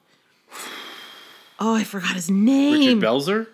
[1.59, 2.99] Oh, I forgot his name.
[2.99, 3.47] Richard Belzer?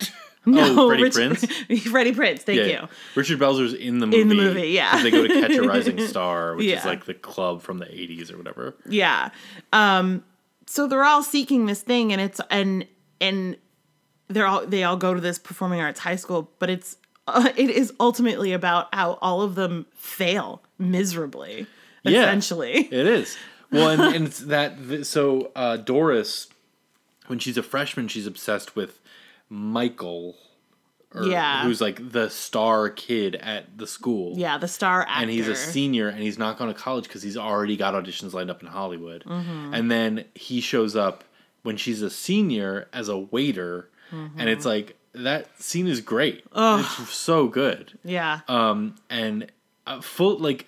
[0.46, 1.44] no, oh, Freddie Rich- Prince?
[1.90, 2.70] Freddie Prinze, thank Yeah, you.
[2.70, 2.86] yeah.
[3.14, 4.20] Richard Belzer's in the movie.
[4.22, 5.02] In the movie, yeah.
[5.02, 6.78] They go to catch a rising star, which Yeah.
[6.78, 8.74] is like the club from the 80s or whatever.
[8.88, 9.28] Yeah.
[9.74, 10.24] Um
[10.70, 12.86] so they're all seeking this thing and it's and
[13.20, 13.56] and
[14.28, 17.70] they're all they all go to this performing arts high school, but it's uh, it
[17.70, 21.66] is ultimately about how all of them fail miserably
[22.04, 22.20] Yeah.
[22.22, 22.88] essentially.
[22.92, 23.36] It is.
[23.72, 25.06] Well, and, and it's that.
[25.06, 26.48] So uh, Doris,
[27.26, 29.00] when she's a freshman, she's obsessed with
[29.48, 30.36] Michael.
[31.14, 31.64] Or, Yeah.
[31.64, 34.38] Who's like the star kid at the school.
[34.38, 35.22] Yeah, the star actor.
[35.22, 38.32] And he's a senior, and he's not going to college because he's already got auditions
[38.32, 39.24] lined up in Hollywood.
[39.24, 39.74] Mm-hmm.
[39.74, 41.24] And then he shows up
[41.62, 46.44] when she's a senior as a waiter, and it's like that scene is great.
[46.54, 48.40] It's so good Yeah.
[48.48, 49.50] um and
[49.86, 50.66] uh, full like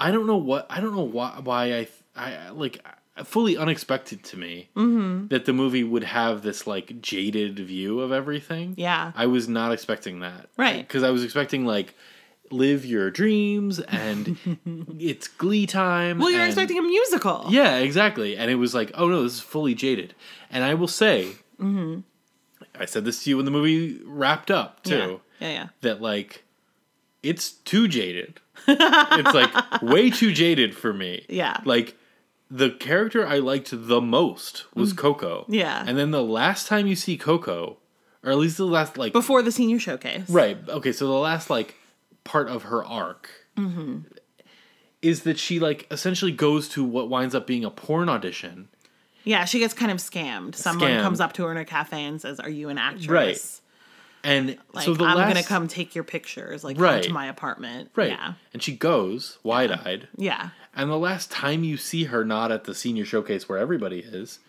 [0.00, 2.82] i don't know what i don't know why why i i like
[3.22, 5.28] fully unexpected to me Mm-hmm.
[5.28, 9.12] that the movie would have this like jaded view of everything Yeah.
[9.14, 10.78] i was not expecting that Right.
[10.86, 11.94] because i was expecting like
[12.50, 14.36] live your dreams and
[14.98, 17.46] it's glee time well, you're and- expecting a musical.
[17.50, 20.14] yeah exactly and it was like oh no this is fully jaded
[20.50, 22.00] and i will say Mm-hmm.
[22.80, 25.48] i said this to you when the movie wrapped up too Yeah.
[25.48, 25.68] Yeah, yeah.
[25.82, 26.42] that like
[27.22, 28.40] it's too jaded.
[28.68, 31.24] it's like way too jaded for me.
[31.30, 31.58] Yeah.
[31.64, 31.96] Like
[32.50, 35.42] the character I liked the most was Coco.
[35.48, 35.54] Mm.
[35.54, 35.84] Yeah.
[35.86, 37.78] And then the last time you see Coco,
[38.22, 40.28] or at least the last like Before the senior showcase.
[40.28, 41.74] right, okay, so the last like
[42.24, 43.98] part of her arc Mm-hmm.
[45.02, 48.68] is that she like essentially goes to what winds up being a porn audition.
[49.22, 50.54] Yeah, she gets kind of scammed.
[50.54, 51.02] Someone Scammed.
[51.02, 53.60] comes up to her in a cafe and says, "Are you an actress?" Right.
[54.22, 57.02] And Like so the I'm last, gonna come take your pictures, like come Right.
[57.04, 57.90] to my apartment.
[57.94, 58.34] right, Yeah.
[58.52, 60.08] and she goes wide eyed.
[60.16, 60.48] Yeah.
[60.76, 64.40] And the last time you see her not at the senior showcase where everybody is,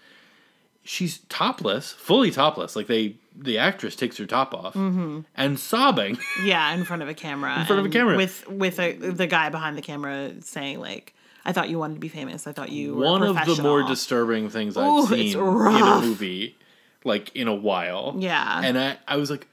[0.83, 2.75] she's topless, fully topless.
[2.75, 5.21] Like they, the actress takes her top off Mm-hmm.
[5.35, 6.17] and sobbing.
[6.43, 7.59] Yeah, in front of a camera.
[7.59, 8.15] In front of a camera.
[8.17, 11.99] With with a, the guy behind the camera saying like, "I thought you wanted to
[11.99, 12.47] be famous.
[12.47, 16.01] I thought you were One of the more disturbing things I've it's seen in a
[16.01, 16.55] movie,
[17.03, 18.15] like in a while.
[18.17, 18.61] Yeah.
[18.63, 19.47] And I, I was like,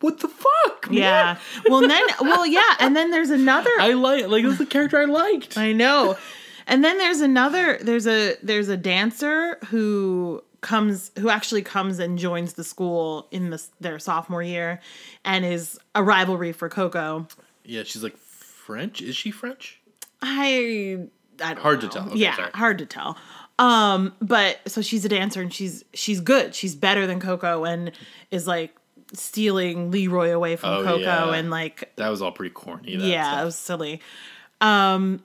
[0.00, 0.90] what the fuck?
[0.90, 0.98] man?
[0.98, 1.36] Yeah.
[1.68, 3.70] Well, then well, yeah, and then there's another.
[3.78, 5.56] I like like this is the character I liked.
[5.56, 6.16] I know.
[6.66, 12.18] And then there's another there's a there's a dancer who comes who actually comes and
[12.18, 14.80] joins the school in the, their sophomore year
[15.24, 17.26] and is a rivalry for Coco.
[17.64, 19.00] yeah, she's like French.
[19.02, 19.80] Is she French?
[20.22, 20.98] I,
[21.42, 22.06] I don't Hard to tell.
[22.08, 22.50] Okay, yeah, sorry.
[22.54, 23.16] hard to tell.
[23.58, 26.54] Um, but so she's a dancer and she's she's good.
[26.54, 27.92] She's better than Coco and
[28.30, 28.74] is like
[29.12, 31.34] stealing Leroy away from Oh, Coco yeah.
[31.34, 32.96] and like That was all pretty corny.
[32.96, 33.42] That yeah, stuff.
[33.42, 34.00] it was silly.
[34.60, 35.22] Um,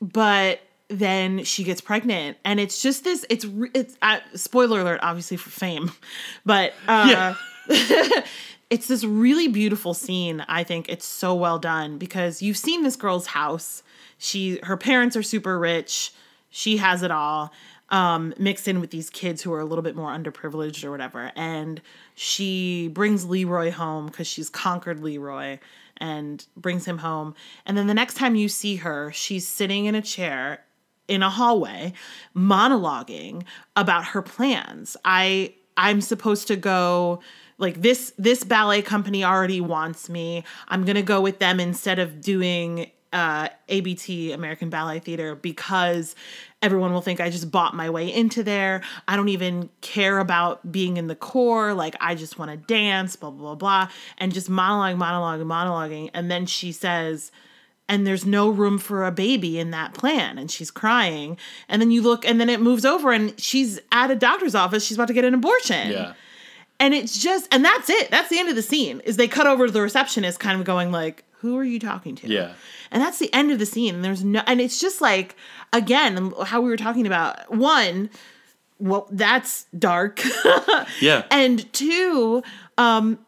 [0.00, 3.26] but then she gets pregnant, and it's just this.
[3.28, 5.90] It's it's uh, spoiler alert, obviously for Fame,
[6.46, 7.34] but uh,
[7.68, 8.22] Yeah.
[8.70, 10.44] it's this really beautiful scene.
[10.48, 13.82] I think it's so well done because you've seen this girl's house.
[14.18, 16.12] She her parents are super rich.
[16.50, 17.52] She has it all.
[17.90, 21.32] Um, mixed in with these kids who are a little bit more underprivileged or whatever.
[21.34, 21.80] And
[22.14, 25.58] she brings Leroy home because she's conquered Leroy
[25.96, 27.34] and brings him home.
[27.64, 30.64] And then the next time you see her, she's sitting in a chair
[31.08, 31.94] in a hallway
[32.36, 34.96] monologuing about her plans.
[35.04, 37.20] I I'm supposed to go
[37.56, 40.44] like this this ballet company already wants me.
[40.68, 46.14] I'm going to go with them instead of doing uh ABT American Ballet Theater because
[46.60, 48.82] everyone will think I just bought my way into there.
[49.06, 51.72] I don't even care about being in the corps.
[51.74, 53.88] Like I just want to dance, blah blah blah blah.
[54.18, 56.10] And just monologue monologue monologuing.
[56.14, 57.30] And then she says
[57.90, 60.36] and there's no room for a baby in that plan.
[60.36, 61.38] And she's crying.
[61.70, 64.84] And then you look and then it moves over and she's at a doctor's office.
[64.84, 65.92] She's about to get an abortion.
[65.92, 66.12] Yeah.
[66.80, 68.10] and it's just and that's it.
[68.10, 70.66] That's the end of the scene is they cut over to the receptionist kind of
[70.66, 72.52] going like who are you talking to Yeah.
[72.90, 75.36] and that's the end of the scene and there's no and it's just like
[75.72, 78.10] again how we were talking about one
[78.78, 80.20] well that's dark
[81.00, 81.24] Yeah.
[81.30, 82.42] and two
[82.76, 83.18] um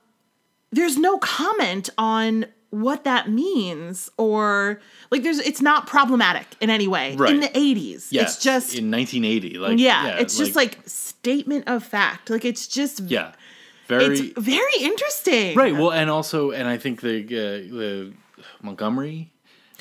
[0.73, 6.87] there's no comment on what that means or like there's it's not problematic in any
[6.87, 7.35] way Right.
[7.35, 8.23] in the 80s yeah.
[8.23, 9.59] it's just in 1980.
[9.59, 13.33] Like yeah, it's just like statement of fact like it's just yeah,
[13.99, 15.75] very it's very interesting right.
[15.75, 18.13] Well, and also, and I think the uh, the
[18.63, 19.31] Montgomery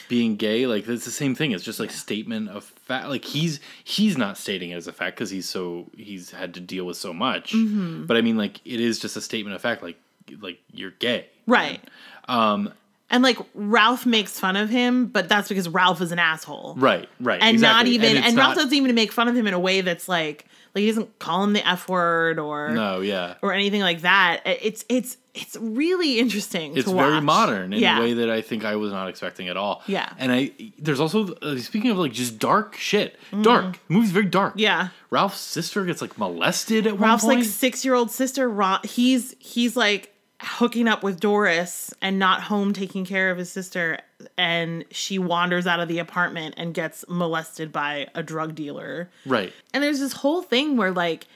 [0.08, 1.52] being gay, like it's the same thing.
[1.52, 3.08] It's just like statement of fact.
[3.10, 6.60] Like he's he's not stating it as a fact because he's so he's had to
[6.60, 7.54] deal with so much.
[7.54, 8.06] Mm-hmm.
[8.06, 9.84] But I mean, like it is just a statement of fact.
[9.84, 9.98] Like
[10.42, 11.26] like you're gay.
[11.48, 11.80] right
[12.28, 12.72] Um.
[13.10, 17.10] and like ralph makes fun of him but that's because ralph is an asshole Right.
[17.20, 17.42] Right.
[17.42, 19.82] and not even and, it's ralph doesn't even make fun of him in a way
[19.82, 23.02] that's like like he doesn't call him the f word or No.
[23.02, 23.36] Yeah.
[23.42, 28.00] or anything like that it's it's it's really interesting it's very modern in yeah.
[28.00, 29.84] a way that I think I was not expecting at all.
[29.88, 30.12] Yeah.
[30.18, 34.26] and I there's also uh, speaking of like just dark shit, dark the movie's very
[34.26, 34.54] dark.
[34.58, 34.90] Yeah.
[35.10, 38.50] Ralph's sister gets like molested at Ralph's one like six year old sister.
[38.50, 43.52] Ron, he's he's like hooking up with Doris and not home taking care of his
[43.52, 44.00] sister,
[44.38, 49.10] and she wanders out of the apartment and gets molested by a drug dealer.
[49.26, 51.28] right, And there's this whole thing where like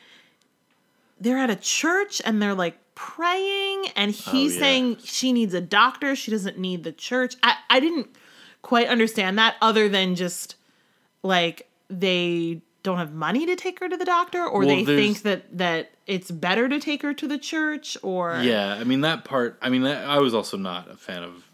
[1.19, 4.61] they're at a church and they're like praying, and oh, he's yeah.
[4.61, 6.15] saying she needs a doctor.
[6.15, 7.35] She doesn't need the church.
[7.43, 8.07] I I didn't
[8.61, 10.55] quite understand that other than just
[11.23, 15.21] like they don't have money to take her to the doctor or Well, they think
[15.23, 18.75] that that it's better to take her to the church or yeah.
[18.79, 19.57] I mean that part.
[19.61, 21.45] I mean that, I was also not a fan of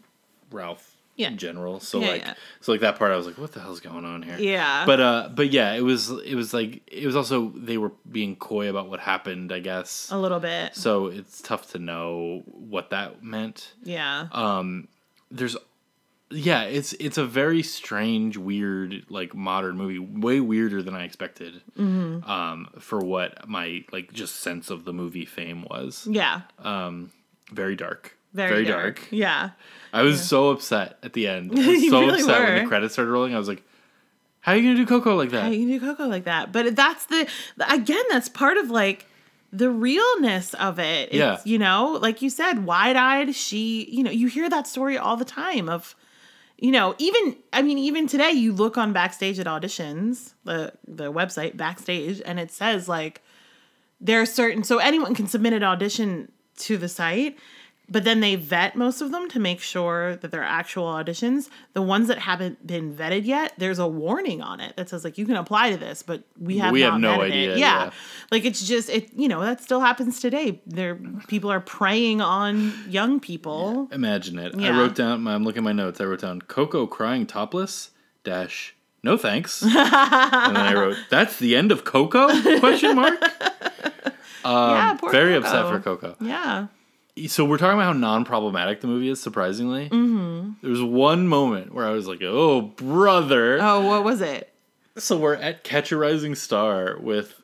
[0.51, 1.27] Ralph Yeah.
[1.27, 1.79] in general.
[1.79, 2.33] So Yeah, like, yeah.
[2.61, 4.37] so like that part, I was like, what the hell's going on here?
[4.39, 7.91] yeah But uh, but yeah, it was it was like it was also they were
[8.11, 9.51] being coy about what happened.
[9.51, 10.09] I guess.
[10.11, 13.73] a little bit So it's tough to know what that meant.
[13.83, 14.87] yeah Um,
[15.29, 15.55] there's
[16.31, 21.61] yeah it's it's a very strange weird like modern movie way weirder than i expected
[21.77, 22.29] Mm-hmm.
[22.29, 27.11] um for what my like just sense of the movie fame was yeah Um,
[27.51, 29.07] very dark very, dark.
[29.09, 29.51] yeah
[29.91, 32.69] i was so upset at the end I was You so really upset when the
[32.69, 33.63] credits started rolling i was like
[34.41, 36.23] how are you gonna do coco like that How are you can do Coco like
[36.25, 36.51] that.
[36.51, 37.27] But that's the
[37.69, 39.05] again, that's part of like
[39.51, 41.09] the realness of it.
[41.09, 41.39] It's, Yeah.
[41.43, 43.35] You know, like you said, wide eyed.
[43.35, 45.93] She, you know, you hear that story all the time of,
[46.61, 51.11] you know, even I mean, even today you look on backstage at auditions, the the
[51.11, 53.21] website backstage, and it says like
[54.01, 57.37] there are certain so anyone can submit an audition to the site.
[57.91, 61.49] But then they vet most of them to make sure that they're actual auditions.
[61.73, 65.17] The ones that haven't been vetted yet, there's a warning on it that says like
[65.17, 67.57] you can apply to this, but we have We have no idea, It.
[67.59, 67.89] yeah.
[68.31, 69.11] like it's just it.
[69.15, 70.61] You know that still happens today.
[70.67, 73.87] There, people are preying on young people.
[73.91, 74.55] Imagine it.
[74.59, 75.27] I wrote down.
[75.27, 75.99] I'm looking at my notes.
[75.99, 77.91] I wrote down Coco crying topless
[78.23, 82.27] dash no thanks, and then I wrote that's the end of Coco
[82.59, 83.21] question mark.
[84.43, 85.45] Um, yeah, poor very Coco.
[85.47, 86.15] upset for Coco.
[86.21, 86.67] Yeah.
[87.27, 89.21] So we're talking about how non-problematic the movie is.
[89.21, 90.51] Surprisingly, mm-hmm.
[90.61, 94.51] there was one moment where I was like, "Oh, brother!" Oh, what was it?
[94.97, 97.35] So we're at Catch a Rising Star with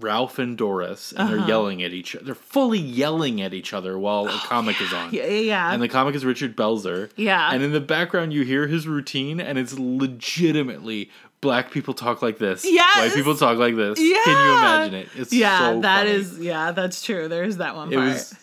[0.00, 1.36] Ralph and Doris, and Uh-huh.
[1.36, 2.24] they're yelling at each other.
[2.24, 5.12] They're fully yelling at each other while a comic is on.
[5.12, 5.72] Yeah, yeah, yeah.
[5.72, 7.10] And the comic is Richard Belzer.
[7.16, 7.52] Yeah.
[7.52, 12.38] And in the background, you hear his routine, and it's legitimately black people talk like
[12.38, 12.64] this.
[12.68, 12.82] Yeah.
[12.96, 14.00] White people talk like this.
[14.00, 14.18] yeah.
[14.24, 15.08] Can you imagine it?
[15.16, 16.10] It's yeah, so that funny.
[16.10, 17.28] is- yeah, that's true.
[17.28, 18.08] There's that one It part.
[18.08, 18.34] was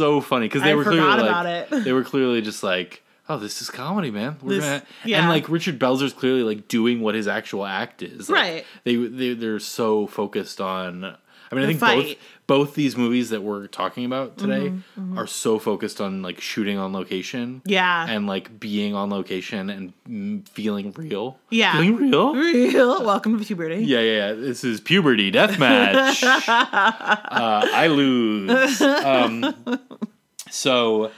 [0.00, 1.84] so funny because they I were clearly like it.
[1.84, 4.36] they were clearly just like, oh, this is comedy, man.
[4.42, 5.20] We're This- gonna yeah.
[5.20, 8.28] and like Richard Belzer's clearly like doing what his actual act is.
[8.28, 8.64] Like, Right.
[8.84, 11.16] They they they're so focused on.
[11.52, 12.18] I mean, I think both fight.
[12.46, 14.72] both these movies that we're talking about today
[15.16, 17.56] are so focused on like shooting on location.
[17.56, 18.06] Mm-hmm, Yeah.
[18.08, 21.38] And like being on location and feeling real.
[21.50, 21.72] Yeah.
[21.72, 22.34] Feeling real.
[22.34, 23.04] Real.
[23.04, 23.84] Welcome to puberty.
[23.84, 24.32] Yeah, yeah, yeah.
[24.34, 26.22] This is puberty deathmatch.
[26.48, 28.80] uh, I lose.
[28.80, 29.54] Um,
[30.50, 31.10] so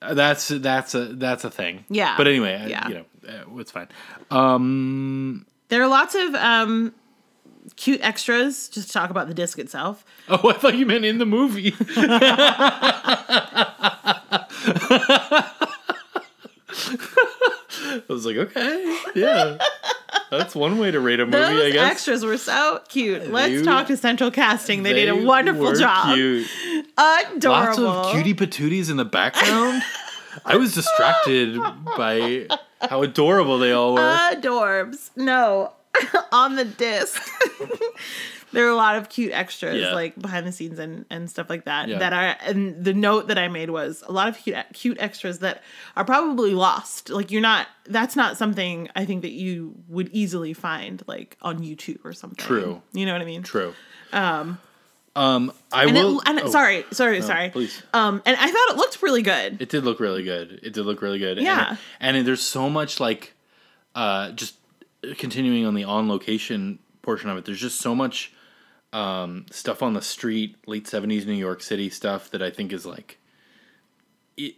[0.00, 1.84] uh, that's that's a that's a thing.
[1.90, 2.16] Yeah.
[2.16, 2.88] But anyway, I- Yeah.
[2.88, 3.88] you know, uh, it's fine.
[4.30, 6.94] Um, There are lots of um,
[7.76, 10.04] cute extras just to talk about the disc itself.
[10.28, 11.74] oh, I thought you meant in the movie.
[16.70, 19.58] I was like, okay, yeah,
[20.30, 21.90] that's one way to rate a movie, I guess.
[21.92, 23.30] extras were so cute.
[23.30, 24.82] Let's They- talk to Central Casting.
[24.82, 26.14] They, did a wonderful were job.
[26.14, 26.46] Cute.
[26.96, 27.82] Adorable.
[27.84, 29.82] Lots of cutie patooties in the background.
[30.44, 31.58] I was distracted
[31.96, 32.46] by
[32.80, 34.00] how adorable they all were.
[34.00, 35.10] Adorbs.
[35.16, 35.72] No,
[36.32, 37.20] on the disc.
[38.52, 39.92] there are a lot of cute extras, Yeah.
[39.92, 41.88] like behind the scenes and, and stuff like that.
[41.88, 41.98] Yeah.
[41.98, 45.40] That are and the note that I made was a lot of cute cute extras
[45.40, 45.62] that
[45.96, 47.10] are probably lost.
[47.10, 47.66] Like you're not.
[47.86, 52.44] That's not something I think that you would easily find like on YouTube or something.
[52.44, 52.82] True.
[52.92, 53.42] You know what I mean?
[53.42, 53.74] True.
[54.12, 54.58] Um,
[55.16, 56.18] um, I And, will.
[56.20, 57.48] it, and oh, sorry, sorry, no, sorry.
[57.50, 57.82] please.
[57.92, 59.60] Um, and I thought it looked really good.
[59.60, 60.60] It did look really good.
[60.62, 61.38] It did look really good.
[61.38, 61.76] Yeah.
[61.98, 63.32] And, and there's so much like,
[63.96, 64.54] uh, just
[65.16, 67.44] continuing on the on location portion of it.
[67.44, 68.32] There's just so much
[68.92, 72.84] um, stuff on the street, late '70s New York City stuff that I think is
[72.86, 73.18] like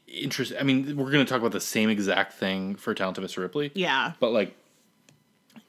[0.07, 0.59] interesting.
[0.59, 3.38] I mean, we're gonna talk about the same exact thing for Talented Mr.
[3.38, 3.70] Ripley.
[3.74, 4.12] Yeah.
[4.20, 4.55] But like,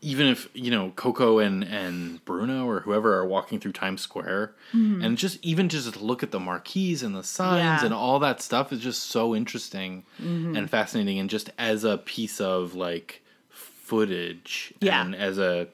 [0.01, 4.53] even if you know Coco and and Bruno or whoever are walking through Times Square,
[4.73, 7.65] and just even just look at the marquees and the signs Mm-hmm.
[7.65, 7.75] Yeah.
[7.77, 7.85] Mm-hmm.
[7.85, 12.41] and all that stuff is just so interesting and fascinating, and just as a piece
[12.41, 13.20] of like
[13.91, 15.01] footage, Yeah.
[15.03, 15.67] and as a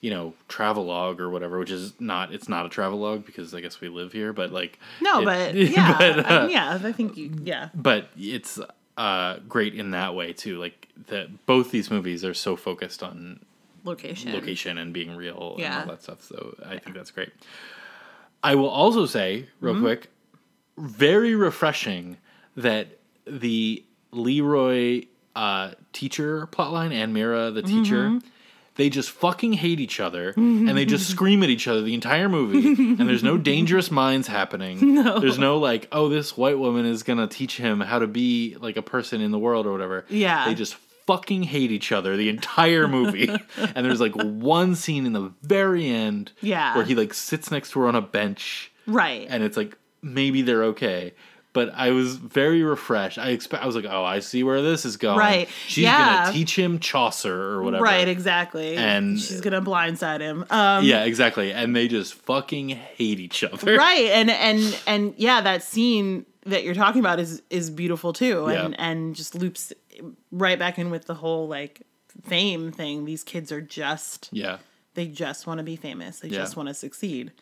[0.00, 3.80] you know travelogue or whatever, which is not it's not a travelogue because I guess
[3.80, 6.78] we live here, but like No, it- but yeah, but, I uh, mean, yeah.
[6.82, 7.30] I think you.
[7.42, 7.68] Yeah.
[7.74, 8.58] but it's
[8.98, 13.40] uh great in that way too like that both these movies are so focused on
[13.84, 14.32] Location.
[14.34, 15.80] location and being real Yeah.
[15.80, 17.30] and all that stuff so i think that's great
[18.42, 19.82] i will also say real Mm-hmm.
[19.84, 20.10] quick
[20.76, 22.18] very refreshing
[22.54, 22.86] that
[23.26, 28.26] the leroy uh teacher plotline and Meara the teacher Mm-hmm.
[28.76, 32.28] they just fucking hate each other and they just scream at each other the entire
[32.28, 35.20] movie and there's no dangerous minds happening No.
[35.20, 38.76] there's no like oh this white woman is gonna teach him how to be like
[38.76, 40.46] a person in the world or whatever Yeah.
[40.46, 40.74] they just
[41.06, 45.88] fucking hate each other the entire movie and there's like one scene in the very
[45.88, 46.76] end Yeah.
[46.76, 49.26] where he like sits next to her on a bench Right.
[49.28, 51.12] and it's like maybe they're okay
[51.54, 53.18] but I was very refreshed.
[53.18, 55.48] I expect I was like, "Oh, I see where this is going." Right.
[55.66, 56.22] She's Yeah.
[56.24, 57.84] gonna teach him Chaucer or whatever.
[57.84, 58.76] Right, exactly.
[58.76, 60.44] And- she's gonna blindside him.
[60.50, 61.52] Um, Yeah, exactly.
[61.52, 63.76] And they just fucking hate each other.
[63.76, 68.46] right, and and and yeah, that scene that you're talking about is is beautiful too,
[68.46, 68.84] and Yeah.
[68.84, 69.72] and just loops
[70.30, 71.82] right back in with the whole like
[72.24, 73.04] fame thing.
[73.04, 74.58] These kids are just Yeah.
[74.94, 76.20] they just want to be famous.
[76.20, 76.38] They Yeah.
[76.38, 77.32] just want to succeed.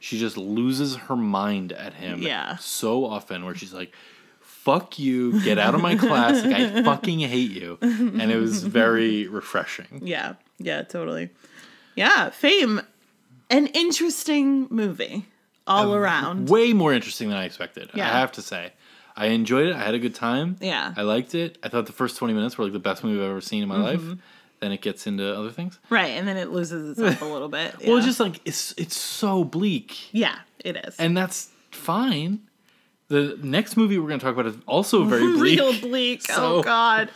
[0.00, 2.56] She just loses her mind at him Yeah.
[2.56, 3.92] so often where she's like,
[4.40, 6.44] fuck you, get out of my class.
[6.44, 7.78] Like, I fucking hate you.
[7.82, 9.86] And it was very refreshing.
[10.02, 11.30] Yeah, yeah, totally.
[11.96, 12.80] Yeah, Fame,
[13.50, 15.26] an interesting movie
[15.66, 16.48] all around.
[16.48, 17.90] Way more interesting than I expected.
[17.94, 18.72] I have to say.
[19.14, 19.74] I enjoyed it.
[19.76, 20.56] I had a good time.
[20.60, 20.94] Yeah.
[20.96, 21.58] I liked it.
[21.62, 23.68] I thought the first 20 minutes were like the best movie I've ever seen in
[23.68, 24.08] my Mm-hmm.
[24.08, 24.18] life.
[24.62, 25.78] Then it gets into other things.
[25.90, 27.74] Right, and then it loses itself a little bit.
[27.86, 28.04] Well, yeah.
[28.06, 30.12] just like it's it's so bleak.
[30.14, 30.96] yeah, it is.
[30.98, 32.40] and that's fine.
[33.08, 35.58] The next movie we're going to talk about is also very bleak.
[35.58, 36.22] Real bleak.
[36.26, 37.10] So- Oh God.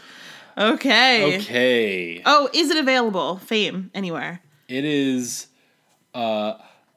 [0.59, 1.37] Okay.
[1.39, 2.23] Okay.
[2.27, 3.37] Oh, is it available?
[3.39, 4.41] Fame anywhere?
[4.69, 5.47] It is
[6.15, 6.55] uh,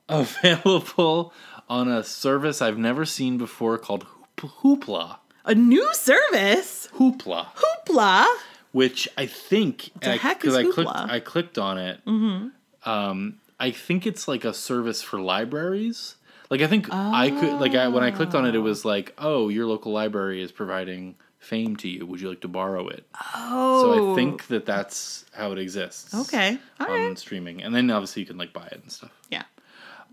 [0.08, 1.34] available
[1.70, 4.06] on a service I've never seen before called
[4.38, 5.18] Hoopla.
[5.46, 6.88] A new service?
[6.96, 7.48] Hoopla.
[7.56, 8.26] Hoopla.
[8.72, 12.06] Which I think the I- heck 'cause is I clicked I clicked on it.
[12.06, 12.90] Mm-hmm.
[12.90, 16.16] Um, I think it's like a service for libraries.
[16.50, 19.14] Like I think I could like I, when I clicked on it, it was like,
[19.18, 22.06] oh, your local library is providing fame to you.
[22.06, 23.06] Would you like to borrow it?
[23.36, 23.82] Oh.
[23.84, 26.14] So I think that that's how it exists.
[26.14, 26.58] Okay.
[26.80, 27.20] All on right.
[27.20, 29.12] streaming, and then obviously you can like buy it and stuff.
[29.32, 29.44] Yeah.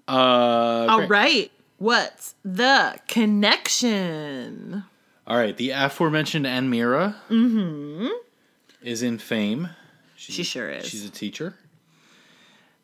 [0.09, 1.11] Uh, All great.
[1.11, 1.50] right.
[1.78, 4.84] What's the connection?
[5.26, 5.57] All right.
[5.57, 7.16] The aforementioned Anne Meara
[8.87, 9.64] is in Fame.
[9.64, 9.72] Mm-hmm.
[10.16, 10.87] She sure is.
[10.87, 11.55] She's a teacher.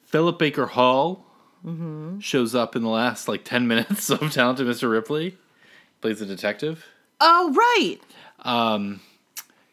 [0.05, 1.25] Philip Baker Hall
[1.65, 2.19] Mm-hmm.
[2.19, 4.91] shows up in the last like ten minutes of Talented Mr.
[4.91, 5.39] Ripley.
[6.01, 6.85] Plays a detective.
[7.21, 7.99] Oh, right.
[8.41, 9.01] Um,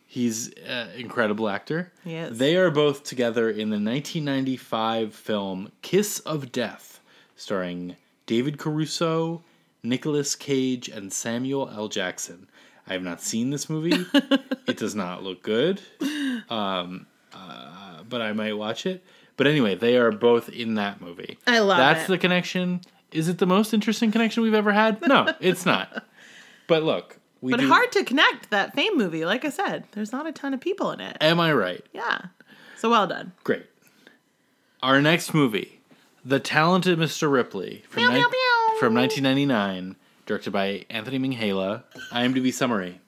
[0.05, 1.91] He's an incredible actor.
[2.03, 2.37] He is.
[2.37, 6.99] They are both together in the 1995 film Kiss of Death,
[7.35, 7.95] starring
[8.27, 9.41] David Caruso,
[9.81, 11.87] Nicolas Cage, and Samuel L.
[11.87, 12.47] Jackson.
[12.89, 14.05] I have not seen this movie.
[14.67, 15.79] it does not look good,
[16.49, 19.03] um, uh, but I might watch it.
[19.37, 21.37] But anyway, they are both in that movie.
[21.47, 22.07] I love That's it.
[22.07, 22.81] the connection.
[23.11, 25.01] Is it the most interesting connection we've ever had?
[25.07, 26.05] No, it's not.
[26.67, 27.67] But look, we But do.
[27.69, 29.25] hard to connect that fame movie.
[29.25, 31.17] Like I said, there's not a ton of people in it.
[31.21, 31.83] Am I right?
[31.93, 32.25] Yeah.
[32.77, 33.31] So well done.
[33.43, 33.65] Great.
[34.83, 35.81] Our next movie,
[36.23, 37.31] The Talented Mr.
[37.31, 38.79] Ripley from, Meow, ni- meow, meow.
[38.79, 39.95] from 1999,
[40.29, 41.81] directed by Anthony Minghella.
[42.11, 43.01] IMDb summary.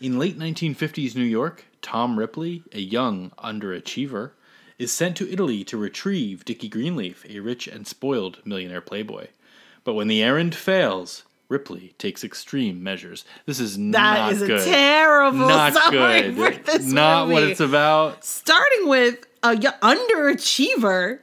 [0.00, 4.30] In late 1950s New York, Tom Ripley, a young underachiever,
[4.78, 9.26] is sent to Italy to retrieve Dickie Greenleaf, a rich and spoiled millionaire playboy.
[9.84, 13.26] But when the errand fails, Ripley takes extreme measures.
[13.44, 14.64] This is That not is a good.
[14.64, 16.36] terrible not summary good.
[16.56, 18.24] for this not what it's about.
[18.24, 21.18] Starting with a y- underachiever.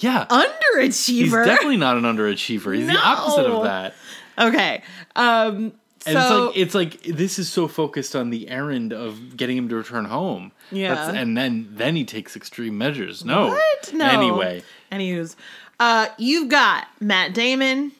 [0.00, 0.26] Yeah.
[0.30, 0.86] Underachiever.
[0.86, 2.74] He's definitely not an underachiever.
[2.74, 3.94] He's the opposite of that.
[4.38, 4.82] Okay.
[5.16, 5.72] Um.
[6.06, 9.56] And so it's like it's like this is so focused on the errand of getting
[9.56, 10.52] him to return home.
[10.70, 11.10] Yeah.
[11.12, 13.24] and then then he takes extreme measures.
[13.24, 13.46] No.
[13.48, 13.92] What?
[13.94, 14.04] No.
[14.06, 14.62] Anyway,
[14.92, 15.34] Anywho's,
[15.80, 17.92] uh, you've got Matt Damon,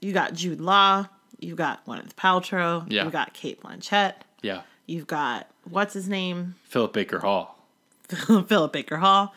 [0.00, 1.06] you got Jude Law,
[1.40, 3.02] you've got Gwyneth Paltrow, Yeah.
[3.02, 4.60] you've got Cate Blanchett, yeah.
[4.86, 7.58] you've got what's his name, Philip Baker Hall.
[8.08, 9.34] Philip Baker Hall,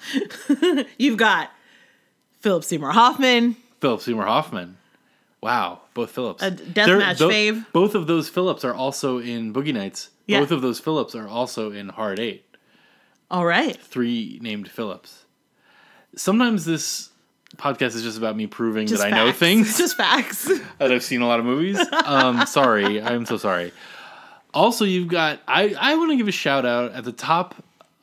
[1.00, 1.50] you've got
[2.42, 4.78] Philip Seymour Hoffman, Philip Seymour Hoffman.
[5.42, 6.44] Wow, both Phillips.
[6.44, 7.66] A deathmatch fave.
[7.74, 10.10] Both of those Phillips are also in Boogie Nights.
[10.28, 10.40] Yeah.
[10.40, 12.46] Both of those Phillips are also in Hard Eight.
[13.32, 15.26] All right, Three named Phillips.
[16.16, 17.10] Sometimes this
[17.58, 19.78] podcast is just about me proving just that I know things.
[19.78, 20.46] just facts.
[20.78, 21.80] that I've seen a lot of movies.
[22.06, 23.72] Um, sorry, I'm so sorry.
[24.54, 27.56] Also, you've got I I want to give a shout out at the top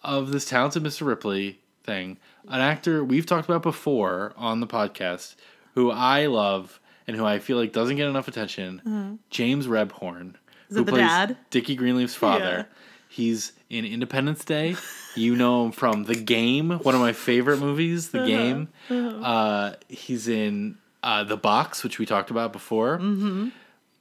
[0.03, 1.07] of this talented Mr.
[1.07, 2.17] Ripley thing,
[2.49, 5.37] an actor we've talked about before on the podcast,
[5.75, 9.19] who I love and who I feel like doesn't get enough attention.
[9.31, 10.35] James Rebhorn,
[10.71, 11.37] who plays dad?
[11.51, 12.45] Dickie Greenleaf's father.
[12.45, 12.65] Yeah.
[13.09, 14.77] He's in Independence Day.
[15.17, 18.23] You know him from The Game, one of my favorite movies, Uh-huh.
[18.25, 18.69] The Game.
[18.91, 22.99] Uh, he's in uh, The Box, which we talked about before.
[22.99, 23.49] Mm-hmm.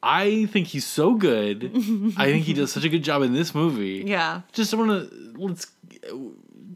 [0.04, 1.72] I think he's so good.
[2.18, 4.04] I think he does such a good job in this movie.
[4.06, 5.68] yeah, Just want to let's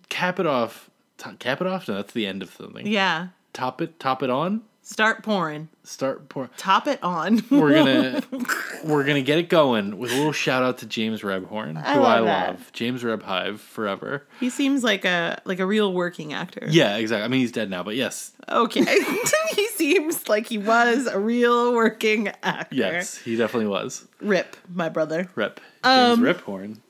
[0.09, 0.89] cap it off.
[1.17, 1.87] Top, cap it off.
[1.87, 2.87] No, that's the end of something.
[2.87, 3.27] yeah.
[3.53, 3.99] Top it.
[3.99, 4.61] Top it on.
[4.91, 5.69] Start pouring.
[5.83, 6.49] Start pouring.
[6.57, 7.41] Top it on.
[7.49, 8.21] We're gonna
[8.83, 12.01] we're gonna get it going with a little shout out to James Rebhorn, I who
[12.01, 12.49] I love that.
[12.49, 12.71] love.
[12.73, 14.27] James Rebhive forever.
[14.41, 16.67] he seems like a like a real working actor.
[16.69, 17.23] Yeah, exactly.
[17.23, 18.83] I mean, he's dead now, but yes, Okay.
[19.55, 22.75] he seems like he was a real working actor.
[22.75, 24.05] yes, he definitely was.
[24.19, 25.29] Rip, my brother.
[25.35, 26.81] Rep James Um, Riphorn.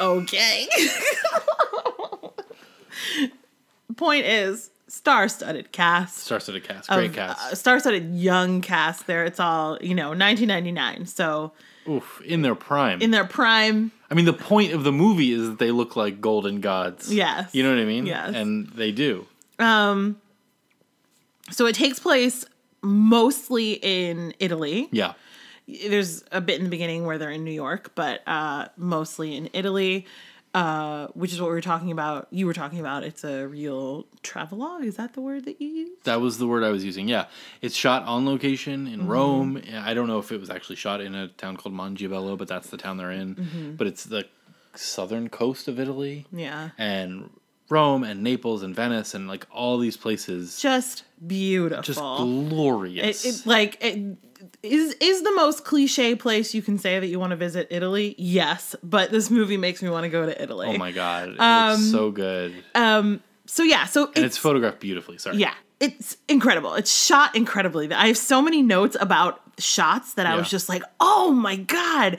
[0.00, 0.66] Okay.
[3.96, 6.30] Point is, star-studded cast.
[6.30, 6.88] A cast.
[6.88, 7.52] Great of, cast.
[7.52, 9.24] uh, star-studded young cast there.
[9.24, 11.06] It's all, you know, 1999.
[11.06, 11.52] So,
[11.88, 13.00] Oof, in their prime.
[13.00, 16.20] in their prime, I mean, the point of the movie is that they look like
[16.20, 17.12] golden gods.
[17.12, 17.54] Yes.
[17.54, 18.06] You know what I mean?
[18.06, 18.34] Yes.
[18.34, 19.26] And they do.
[19.58, 20.20] um
[21.50, 22.44] so it takes place
[22.82, 24.88] mostly in Italy.
[24.90, 25.12] Yeah.
[25.68, 29.48] there's a bit in the beginning where they're in New York, but uh, mostly in
[29.52, 30.06] Italy,
[30.56, 32.26] uh, which is what we were talking about.
[32.30, 33.04] You were talking about.
[33.04, 34.84] It's a real travelogue.
[34.84, 35.90] Is that the word that you use?
[36.04, 37.08] That was the word I was using.
[37.08, 37.26] Yeah.
[37.60, 38.94] It's shot on location Mm-hmm.
[39.02, 39.62] in Rome.
[39.90, 42.70] I don't know if it was actually shot in a town called Mongibello, but that's
[42.70, 43.34] the town they're in.
[43.34, 43.74] Mm-hmm.
[43.76, 44.24] But it's the
[44.74, 46.26] southern coast of Italy.
[46.32, 46.70] Yeah.
[46.78, 47.30] And
[47.68, 50.58] Rome and Naples and Venice and like all these places.
[50.60, 51.82] Just beautiful.
[51.82, 53.24] Just glorious.
[53.24, 54.16] It, it like it
[54.62, 58.14] is is the most cliche place you can say that you want to visit Italy.
[58.18, 60.68] Yes, but this movie makes me want to go to Italy.
[60.70, 62.54] oh my god, it Um, looks so good.
[62.74, 65.18] Um So yeah, so and it's photographed beautifully.
[65.18, 65.36] Sorry.
[65.38, 66.74] yeah, it's incredible.
[66.74, 67.92] It's shot incredibly.
[67.92, 72.18] I have so many notes about shots that I was just like, oh my god.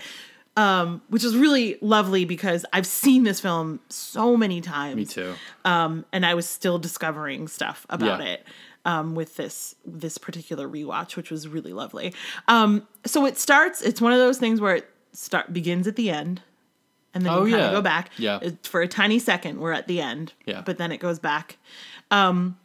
[0.57, 4.95] Um, which is really lovely because I've seen this film so many times.
[4.95, 5.35] Me too.
[5.63, 8.29] um, and I was still discovering stuff about Yeah.
[8.33, 8.45] it
[8.83, 12.11] um, with this this particular rewatch, which was really lovely.
[12.47, 13.81] Um, so it starts.
[13.83, 16.41] It's one of those things where it start begins at the end,
[17.13, 17.77] and then Oh, you kind of yeah.
[17.77, 18.09] go back.
[18.17, 18.39] Yeah.
[18.63, 20.33] For a tiny second, we're at the end.
[20.47, 20.61] Yeah.
[20.65, 21.57] but then it goes back.
[22.09, 22.57] Um,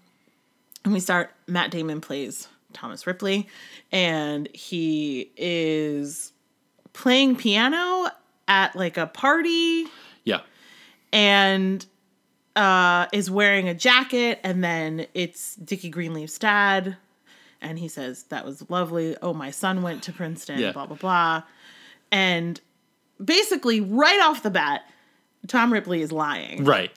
[0.84, 1.30] and we start.
[1.47, 3.49] Matt Damon plays Thomas Ripley,
[3.93, 6.32] and he is
[6.93, 8.09] playing piano
[8.49, 9.86] at like a party
[10.24, 10.40] Yeah.
[11.12, 11.84] and
[12.55, 16.97] uh, is wearing a jacket, and then it's Dickie Greenleaf's dad,
[17.62, 19.16] and he says that was lovely.
[19.22, 20.59] Oh, my son went to Princeton.
[20.59, 20.72] Yeah.
[20.72, 21.43] Blah blah blah,
[22.11, 22.61] and
[23.24, 24.82] basically right off the bat,
[25.49, 26.90] Tom Ripley is lying Right.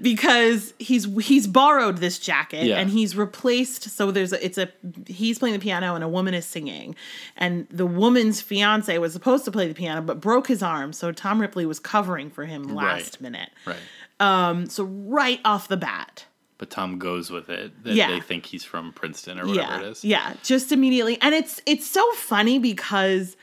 [0.00, 2.78] Because he's he's borrowed this jacket Yeah.
[2.78, 4.68] and he's replaced so there's a it's a
[5.06, 6.94] he's playing the piano and a woman is singing
[7.36, 11.12] and the woman's fiance was supposed to play the piano but broke his arm so
[11.12, 13.20] Tom Ripley was covering for him last Right.
[13.20, 13.76] minute Right.
[14.20, 16.24] Um, so right off the bat
[16.58, 18.08] But Tom goes with it that Yeah.
[18.08, 20.04] they think he's from Princeton or whatever yeah it is.
[20.04, 23.36] yeah just immediately and it's it's so funny because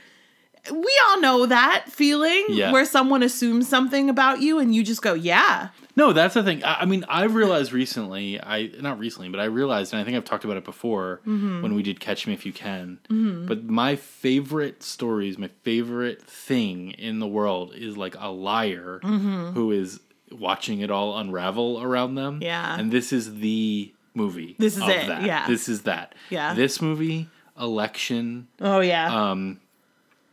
[0.72, 2.72] we all know that feeling Yeah.
[2.72, 6.64] where someone assumes something about you and you just go yeah No, that's the thing.
[6.64, 10.16] I, I mean, I've realized recently, I not recently, but I realized, and I think
[10.16, 11.62] I've talked about it before Mm-hmm.
[11.62, 13.00] when we did Catch Me If You Can.
[13.48, 19.52] But my favorite stories, my favorite thing in the world is like a liar Mm-hmm.
[19.54, 20.00] who is
[20.32, 22.40] watching it all unravel around them.
[22.42, 22.80] Yeah.
[22.80, 24.56] and this is the movie.
[24.60, 25.24] This is it, That.
[25.24, 25.48] yeah.
[25.48, 26.16] this is that.
[26.30, 26.54] Yeah.
[26.54, 27.28] this movie,
[27.60, 28.48] Election.
[28.62, 29.60] oh yeah Um,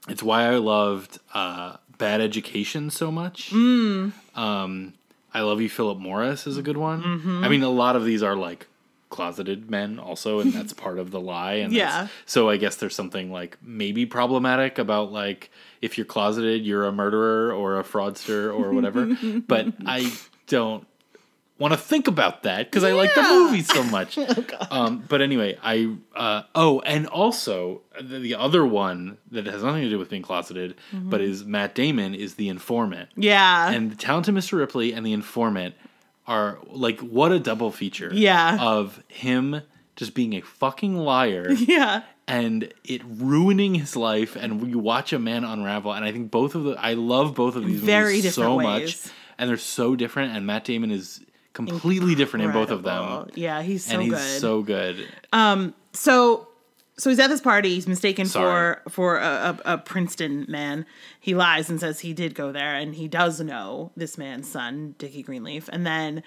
[0.08, 3.50] it's why I loved uh, Bad Education so much.
[3.50, 4.12] Mm.
[4.36, 4.94] Um,
[5.34, 7.02] I Love You, Philip Morris is a good one.
[7.02, 7.44] Mm-hmm.
[7.44, 8.66] I mean, a lot of these are like
[9.10, 11.54] closeted men also, and that's part of the lie.
[11.54, 12.08] And Yeah.
[12.24, 15.50] so I guess there's something like maybe problematic about like
[15.82, 19.16] if you're closeted, you're a murderer or a fraudster or whatever.
[19.46, 20.12] but I
[20.46, 20.86] don't
[21.58, 24.18] want to think about that because I like the movie so much.
[24.70, 29.82] um, but anyway, I uh, oh, and also the, the other one that has nothing
[29.82, 31.10] to do with being closeted, Mm-hmm.
[31.10, 34.58] but is Matt Damon is the informant, yeah and the talented Mr.
[34.58, 35.74] Ripley and the informant
[36.26, 38.58] are like what a double feature, Yeah.
[38.60, 39.62] of him
[39.96, 45.18] just being a fucking liar yeah and it ruining his life and you watch a
[45.18, 48.34] man unravel and i think both of the i love both of these Very movies
[48.34, 48.98] so different much
[49.38, 51.24] and they're so different and matt damon is
[51.56, 54.40] completely different in both of them Yeah, he's so and he's good.
[54.40, 56.48] so good Um, so
[56.98, 57.74] so he's at this party.
[57.74, 58.76] He's mistaken Sorry.
[58.84, 60.86] for for a, a, a Princeton man.
[61.20, 64.94] He lies and says he did go there, and he does know this man's son,
[64.96, 65.68] Dickie Greenleaf.
[65.70, 66.22] And then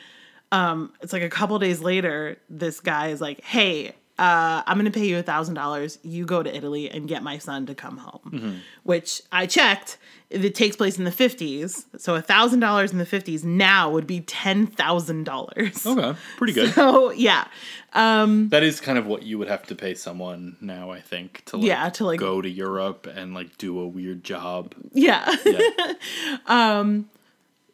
[0.52, 4.92] um, it's like a couple days later, this guy is like, "Hey, uh, I'm going
[4.92, 5.98] to pay you a thousand dollars.
[6.04, 8.52] You go to Italy and get my son to come home." Mm-hmm.
[8.84, 9.98] Which I checked.
[10.30, 14.06] It takes place in the 50s, so a thousand dollars in the 50s now would
[14.06, 15.88] be ten thousand dollars.
[15.88, 17.48] okay pretty good So yeah,
[17.94, 21.44] um, that is kind of what you would have to pay someone now i think
[21.46, 25.36] to like, Yeah, to, like- go to europe and like do a weird job yeah.
[25.46, 25.94] yeah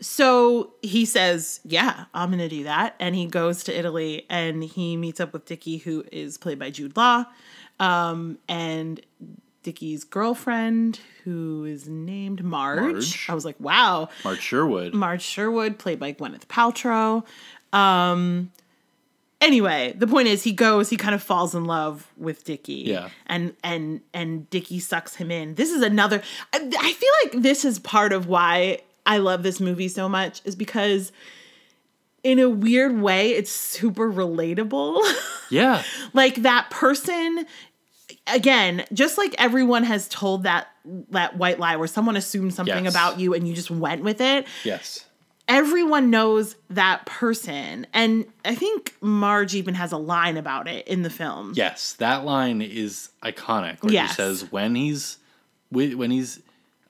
[0.02, 4.64] So he says, "Yeah, I'm going to do that," and he goes to Italy and
[4.64, 7.26] he meets up with Dickie, who is played by Jude Law,
[7.80, 9.00] um, and
[9.64, 12.80] Dickie's girlfriend, who is named Marge.
[12.94, 13.26] Marge.
[13.30, 17.24] I was like, "Wow, Marge sherwood Marge Sherwood, played by Gwyneth Paltrow."
[17.74, 18.52] Um,
[19.42, 23.10] anyway, the point is, he goes, he kind of falls in love with Dickie, Yeah.
[23.28, 25.56] and and and Dickie sucks him in.
[25.56, 26.22] This is another.
[26.54, 30.42] I, I feel like this is part of why I love this movie so much,
[30.46, 31.12] is because.
[32.24, 35.00] In a weird way, it's super relatable.
[35.52, 35.84] yeah
[36.14, 37.46] like that person
[38.26, 40.70] again just like everyone has told that
[41.12, 42.92] that white lie where someone assumed something Yes.
[42.94, 45.06] about you and you just went with it yes
[45.48, 51.04] everyone knows that person and i think marge even has a line about it in
[51.04, 53.84] the film Yes, that line is iconic.
[53.84, 54.10] Where Yes.
[54.10, 55.18] he says when he's
[55.70, 56.40] when he's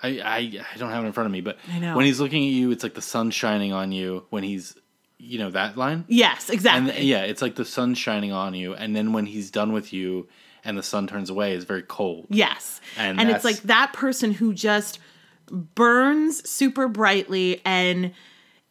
[0.01, 0.37] I, I
[0.73, 2.83] I don't have it in front of me, but when he's looking at you, it's
[2.83, 4.25] like the sun shining on you.
[4.29, 4.75] When he's
[5.17, 8.73] you know that line, yes exactly and yeah, it's like the sun shining on you,
[8.73, 10.27] and then when he's done with you
[10.63, 12.27] and the sun turns away, it's very cold.
[12.29, 14.99] yes And and, it's like that person who just
[15.47, 18.11] burns super brightly and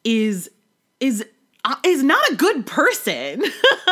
[0.02, 0.50] is
[1.00, 1.24] is
[1.64, 3.42] uh, is not a good person,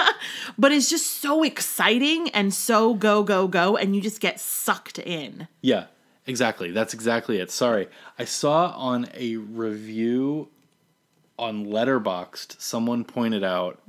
[0.58, 4.98] but is just so exciting and so go go go, and you just get sucked
[4.98, 5.48] in.
[5.62, 5.86] Yeah,
[6.26, 6.70] exactly.
[6.70, 7.50] That's exactly it.
[7.50, 7.88] Sorry.
[8.18, 10.48] I saw on a review
[11.38, 13.80] on Letterboxd, someone pointed out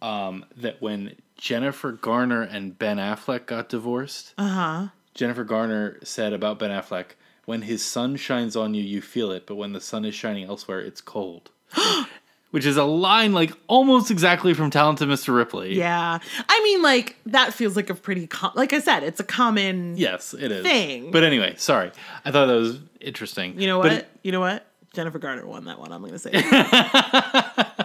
[0.00, 4.88] um, that when Jennifer Garner and Ben Affleck got divorced, Uh-huh.
[5.14, 9.46] Jennifer Garner said about Ben Affleck, when his sun shines on you, you feel it,
[9.46, 11.50] but when the sun is shining elsewhere, it's cold.
[12.52, 15.34] Which is a line like almost exactly from Talented Mr.
[15.34, 15.74] Ripley.
[15.74, 19.24] Yeah, I mean, like that feels like a pretty com- like I said, it's a
[19.24, 19.96] common.
[19.96, 20.62] Yes, it is.
[20.62, 21.10] Thing.
[21.10, 21.90] But anyway, sorry.
[22.24, 23.58] I thought that was interesting.
[23.60, 23.98] You know But what?
[24.02, 24.66] it- you know what?
[24.94, 25.90] Jennifer Garner won that one.
[25.92, 26.30] I'm gonna say.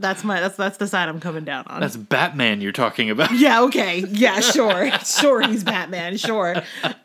[0.00, 1.80] that's my that's that's the side I'm coming down on.
[1.80, 3.30] that's Batman you're talking about.
[3.32, 3.62] yeah.
[3.62, 4.00] Okay.
[4.08, 4.40] Yeah.
[4.40, 4.90] Sure.
[5.04, 5.42] sure.
[5.42, 6.16] He's Batman.
[6.16, 6.56] Sure.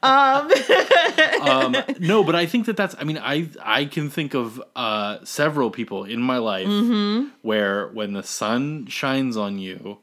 [0.02, 0.52] Um.
[1.42, 2.96] um, no, but I think that that's.
[3.00, 7.30] I mean, I I can think of uh, several people in my life Mm-hmm.
[7.42, 10.00] where when the sun shines on you,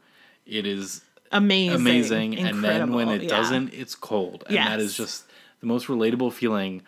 [0.47, 1.75] it is Amazing.
[1.77, 3.29] amazing, and then when it yeah.
[3.31, 5.25] doesn't, it's cold, and that is just
[5.61, 6.83] the most relatable feeling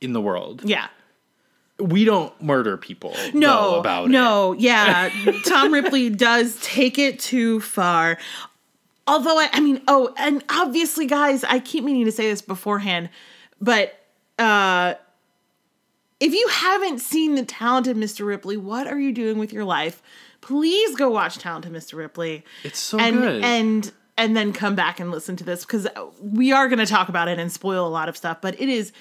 [0.00, 0.62] in the world.
[0.64, 0.86] Yeah.
[1.80, 3.14] We don't murder people.
[3.32, 4.08] No, though, about it.
[4.10, 5.10] no, yeah.
[5.46, 8.18] Tom Ripley does take it too far.
[9.06, 13.10] Although I, I mean, oh, and obviously, guys, I keep meaning to say this beforehand,
[13.60, 13.98] but
[14.38, 14.94] uh
[16.20, 18.26] if you haven't seen the talented Mr.
[18.26, 20.02] Ripley, what are you doing with your life?
[20.42, 21.94] Please go watch Talented Mr.
[21.94, 22.44] Ripley.
[22.62, 23.42] It's so and good.
[23.42, 25.88] and and then come back and listen to this because
[26.22, 28.38] we are going to talk about it and spoil a lot of stuff.
[28.42, 28.92] But it is,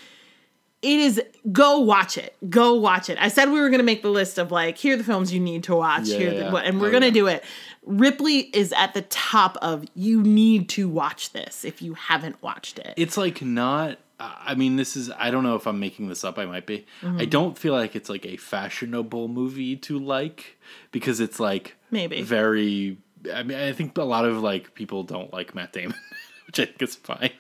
[0.82, 1.22] it is.
[1.52, 2.36] Go watch it.
[2.50, 3.18] Go watch it.
[3.20, 5.34] I said we were going to make the list of like here are the films
[5.34, 6.08] you need to watch.
[6.08, 7.14] Yeah, here, yeah, the- and we're Oh, going to yeah.
[7.14, 7.44] do it.
[7.86, 12.78] Ripley is at the top of you need to watch this if you haven't watched
[12.80, 12.94] it.
[12.98, 16.38] it's like not i mean this is i don't know if i'm making this up
[16.38, 17.20] i might be Mm-hmm.
[17.20, 20.58] i don't feel like it's like a fashionable movie to like
[20.92, 22.22] because it's like Maybe.
[22.22, 22.98] very
[23.34, 25.96] i mean i think a lot of like people don't like matt damon
[26.50, 27.32] which i think is fine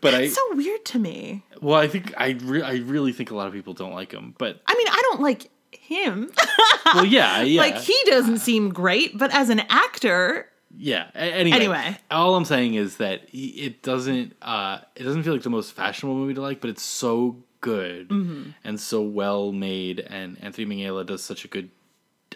[0.00, 1.42] but i it's so weird to me.
[1.60, 4.34] well i think i re- i really think a lot of people don't like him
[4.38, 6.30] but I mean, I don't like him.
[6.94, 11.08] well yeah yeah like he doesn't seem great, but as an actor, Yeah.
[11.14, 11.98] Anyway, Anyway.
[12.10, 14.34] all I'm saying is that it doesn't.
[14.40, 18.08] Uh, it doesn't feel like the most fashionable movie to like, but it's so good
[18.08, 18.50] Mm-hmm.
[18.64, 21.70] and so well made, and Anthony Minghella does such a good.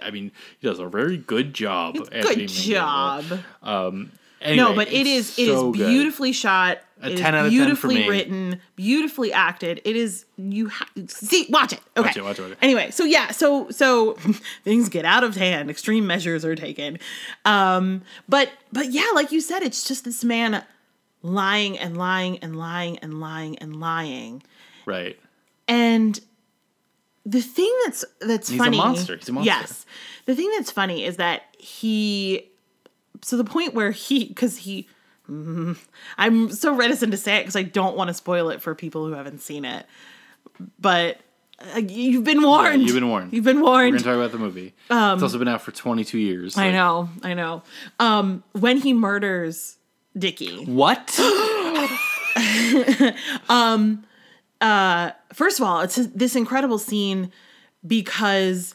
[0.03, 1.97] I mean, he does a very good job.
[2.13, 3.29] Anthony good Minghella.
[3.63, 4.05] job.
[4.41, 5.87] Anyway, no, but it is it is so good.
[5.87, 6.79] beautifully shot.
[7.01, 8.09] A it 10 out of 10 for beautifully me.
[8.09, 9.81] written, beautifully acted.
[9.85, 11.81] It is you ha- see watch it.
[11.97, 12.09] Okay.
[12.09, 12.59] Watch it, watch it, watch it.
[12.61, 14.15] Anyway, so yeah, so so
[14.65, 15.71] things get out of hand.
[15.71, 16.99] Extreme measures are taken.
[17.45, 20.65] Um, but but yeah, like you said, it's just this man
[21.23, 24.43] lying and lying and lying and lying and lying.
[24.87, 25.19] Right.
[25.67, 26.19] And
[27.25, 28.77] the thing that's that's funny.
[28.77, 29.17] He's a monster.
[29.17, 29.47] He's a monster.
[29.47, 29.87] Yes.
[30.27, 32.51] The thing that's funny is that he
[33.23, 34.89] so the point where he because he
[35.29, 35.77] mm,
[36.17, 39.07] I'm so reticent to say it because I don't want to spoil it for people
[39.07, 39.87] who haven't seen it.
[40.79, 41.19] But
[41.75, 42.83] uh, you've been warned.
[42.83, 43.33] you've been warned.
[43.33, 43.93] You've been warned.
[43.93, 44.75] We're gonna talk about the movie.
[44.91, 46.57] it's also been out for 22 years.
[46.57, 47.09] Um, I like- know.
[47.23, 47.63] I know.
[47.99, 49.77] Um, when he murders
[50.17, 50.65] Dickie.
[50.65, 51.19] What?
[53.49, 54.05] um,
[54.61, 57.33] uh, first of all, it's this incredible scene
[57.87, 58.75] because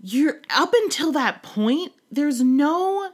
[0.00, 3.10] you're up until that point, there's no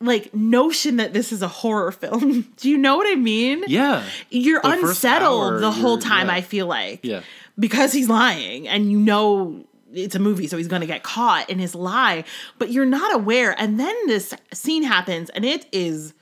[0.00, 2.42] like notion that this is a horror film.
[2.56, 3.64] Do you know what I mean?
[3.68, 4.04] yeah.
[4.30, 6.34] You're The unsettled hour, the whole time, yeah.
[6.34, 7.00] I feel like.
[7.02, 7.20] Yeah.
[7.58, 11.58] Because he's lying and you know it's a movie, so he's gonna get caught in
[11.58, 12.24] his lie,
[12.58, 13.54] but you're not aware.
[13.60, 16.14] And then this scene happens and it is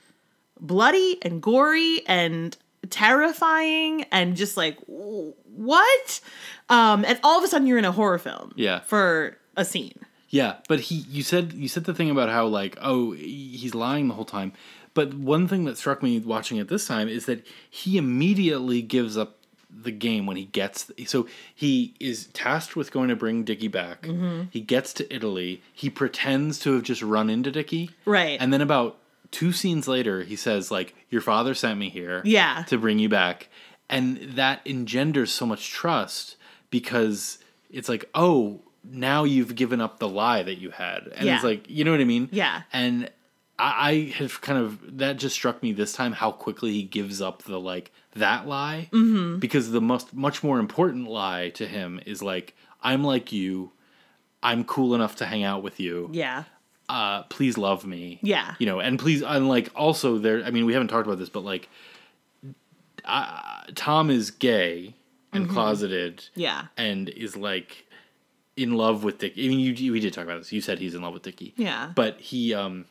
[0.59, 2.57] bloody and gory and
[2.89, 6.19] terrifying and just like what
[6.69, 8.79] um and all of a sudden you're in a horror film Yeah.
[8.81, 9.99] for a scene
[10.29, 14.07] Yeah, but he you said you said the thing about how like oh he's lying
[14.07, 14.53] the whole time.
[14.93, 19.17] But one thing that struck me watching it this time is that he immediately gives
[19.17, 19.37] up
[19.71, 24.03] the game when he gets so he is tasked with going to bring Dickie back.
[24.03, 24.43] Mm-hmm.
[24.51, 25.61] He gets to Italy.
[25.73, 27.91] He pretends to have just run into Dickie.
[28.05, 28.37] Right.
[28.41, 28.97] And then about
[29.31, 32.63] two scenes later he says like your father sent me here Yeah.
[32.67, 33.47] to bring you back.
[33.89, 36.35] And that engenders so much trust
[36.69, 37.39] because
[37.71, 41.07] it's like, oh, now you've given up the lie that you had.
[41.15, 41.35] And Yeah.
[41.35, 42.29] it's like, you know what I mean?
[42.31, 42.61] Yeah.
[42.73, 43.09] And
[43.57, 47.21] I, I have kind of, that just struck me this time how quickly he gives
[47.21, 48.89] up the like, that lie.
[48.91, 49.39] Mm-hmm.
[49.39, 53.71] Because the most, much more important lie to him is like, I'm like you.
[54.41, 56.45] I'm cool enough to hang out with you yeah
[56.87, 58.17] uh, please love me.
[58.23, 58.55] Yeah.
[58.57, 61.29] You know, and please, and like also there, I mean, we haven't talked about this,
[61.29, 61.69] but like,
[63.05, 64.95] uh, Tom is gay
[65.31, 67.85] and closeted yeah and is like,
[68.61, 69.33] in love with Dick.
[69.37, 70.51] I mean, you we did talk about this.
[70.51, 71.53] You said he's in love with Dickie.
[71.57, 71.91] Yeah.
[71.95, 72.85] But he, um,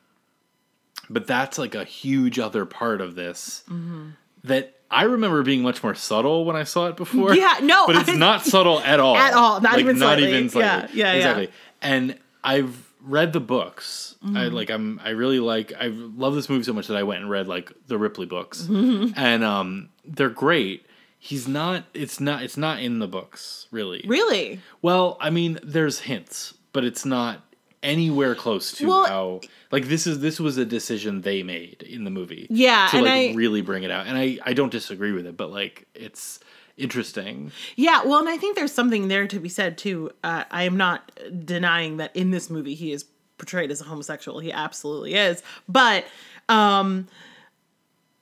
[1.10, 4.10] but that's like a huge other part of this Mm-hmm.
[4.44, 7.34] that I remember being much more subtle when I saw it before.
[7.34, 9.16] Yeah, no, but it's I- not subtle at all.
[9.16, 10.30] At all, not even not slightly.
[10.30, 10.98] even slightly.
[10.98, 11.16] Yeah, yeah, yeah.
[11.16, 11.50] exactly.
[11.82, 14.16] And I've read the books.
[14.22, 14.54] I Mm-hmm.
[14.54, 14.70] like.
[14.70, 15.00] I'm.
[15.04, 15.72] I really like.
[15.78, 18.62] I love this movie so much that I went and read like the Ripley books,
[18.62, 19.12] Mm-hmm.
[19.16, 20.84] and um, they're great.
[21.18, 21.84] He's not.
[21.94, 22.42] It's not.
[22.42, 24.04] It's not in the books really.
[24.06, 24.60] Really?
[24.82, 27.42] Well, I mean, there's hints, but it's not
[27.82, 29.40] anywhere close to Well- how
[29.70, 32.46] like this is this was a decision they made in the movie.
[32.50, 35.36] Yeah, to like I- really bring it out, and I I don't disagree with it,
[35.36, 36.40] but like it's
[36.76, 37.50] interesting.
[37.76, 40.10] Yeah, well, and I think there's something there to be said too.
[40.22, 41.10] Uh, I am not
[41.44, 43.04] denying that in this movie he is
[43.38, 44.38] portrayed as a homosexual.
[44.40, 45.42] He absolutely is.
[45.68, 46.04] But
[46.48, 47.06] um,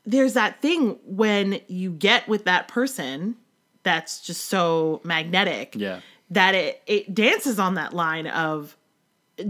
[0.06, 3.36] there's that thing when you get with that person
[3.82, 6.00] that's just so magnetic Yeah.
[6.30, 8.76] that it it dances on that line of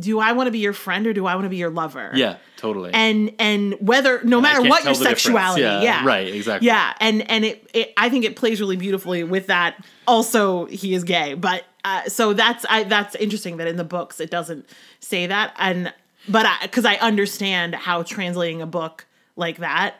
[0.01, 2.11] do I want to be your friend or do I want to be your lover?
[2.13, 2.91] Yeah, totally.
[2.93, 6.67] and and whether no matter what your sexuality Yeah, yeah, right, exactly.
[6.67, 9.77] yeah and and it, it i think it plays really beautifully with that
[10.07, 14.19] also he is gay but uh, so that's i that's interesting that in the books
[14.19, 15.93] it doesn't say that and
[16.29, 19.95] but i because i understand how translating a book like that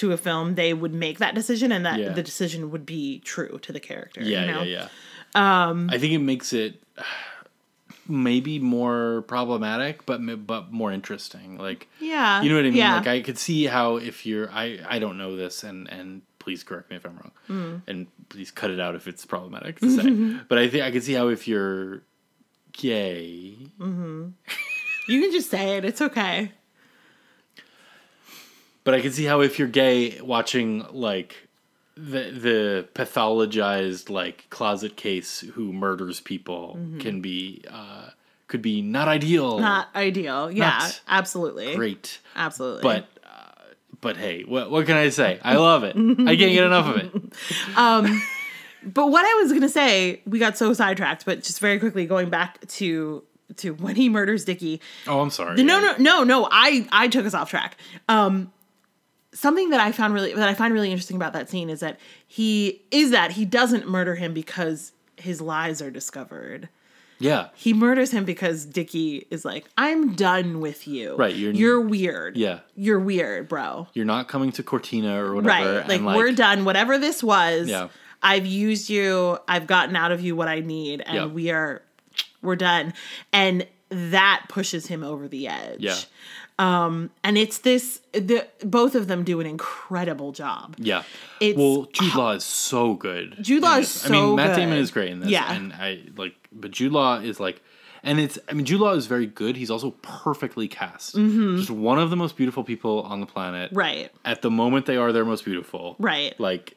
[0.00, 2.12] to a film they would make that decision and that Yeah.
[2.12, 4.62] the decision would be true to the character yeah, you know?
[4.62, 4.88] yeah,
[5.34, 5.68] yeah.
[5.70, 6.80] Um, I think it makes it
[8.08, 11.58] maybe more problematic, but but more interesting.
[11.58, 12.76] Like, yeah you know what I mean?
[12.78, 12.96] yeah.
[12.96, 16.62] Like, I could see how if you're, I I don't know this, and and please
[16.64, 17.82] correct me if I'm wrong, Mm.
[17.86, 20.36] and please cut it out if it's problematic to say.
[20.48, 22.02] but I think I could see how if you're
[22.72, 26.52] gay, you can just say it it's okay
[28.88, 31.36] But I can see how if you're gay, watching like
[31.94, 38.08] the the pathologized like closet case who murders people can be uh,
[38.46, 39.56] could be not ideal.
[39.56, 39.62] Mm-hmm.
[39.62, 45.10] not ideal yeah Not absolutely great, absolutely but uh, but hey, what what can I
[45.10, 45.38] say?
[45.44, 45.94] I love it.
[45.94, 47.12] I can't get enough of it.
[47.76, 48.22] Um
[48.82, 51.26] But what I was gonna say, we got so sidetracked.
[51.26, 53.22] But just very quickly, going back to
[53.56, 54.80] to when he murders Dickie.
[55.06, 55.62] Oh, I'm sorry.
[55.62, 56.48] No, no, no, no.
[56.50, 57.76] I I took us off track.
[58.08, 58.50] Um,
[59.38, 61.98] something that I found really that I find really interesting about that scene is that
[62.26, 66.68] he is that he doesn't murder him because his lies are discovered.
[67.20, 71.16] Yeah, He murders him because Dickie is like, "I'm done with you.
[71.16, 72.36] Right, you're- you're weird.
[72.36, 72.60] Yeah.
[72.76, 73.88] you're weird, bro.
[73.92, 75.78] you're not coming to Cortina or whatever.
[75.78, 75.88] Right.
[75.88, 76.64] Like, and, we're done.
[76.64, 77.88] Whatever this was, Yeah.
[78.22, 79.38] I've used you.
[79.48, 81.30] I've gotten out of you what I need, and Yep.
[81.30, 81.82] we are
[82.40, 82.94] we're done.
[83.32, 85.80] And that pushes him over the edge.
[85.80, 85.96] Yeah.
[86.58, 90.74] Um, and it's this the both of them do an incredible job.
[90.78, 91.02] Yeah.
[91.40, 93.36] It's- well, Jude Law is so good.
[93.40, 94.06] Jude Law is this.
[94.06, 94.80] I mean, so Matt Damon good.
[94.80, 95.30] is great in this.
[95.30, 95.52] Yeah.
[95.52, 97.62] And I like, but Jude Law is like,
[98.02, 98.38] and it's.
[98.48, 99.56] I mean, Jude Law is very good.
[99.56, 101.14] He's also perfectly cast.
[101.14, 103.70] Just one of the most beautiful people on the planet.
[103.70, 103.78] Mm-hmm.
[103.78, 104.10] Right.
[104.24, 105.96] At the moment, they are their most beautiful.
[105.98, 106.38] Right.
[106.40, 106.76] Like,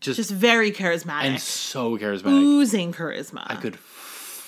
[0.00, 1.24] just, Just very charismatic.
[1.24, 2.32] and so charismatic.
[2.42, 3.44] oozing charisma.
[3.46, 3.76] I could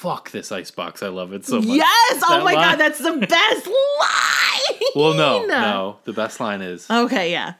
[0.04, 1.02] fuck this icebox.
[1.02, 1.66] I love it so much.
[1.66, 2.22] Yes!
[2.28, 3.66] Oh my line- god, that's the best
[4.00, 4.80] line.
[4.94, 5.96] Well, no, no.
[6.04, 7.54] The best line is Okay, yeah.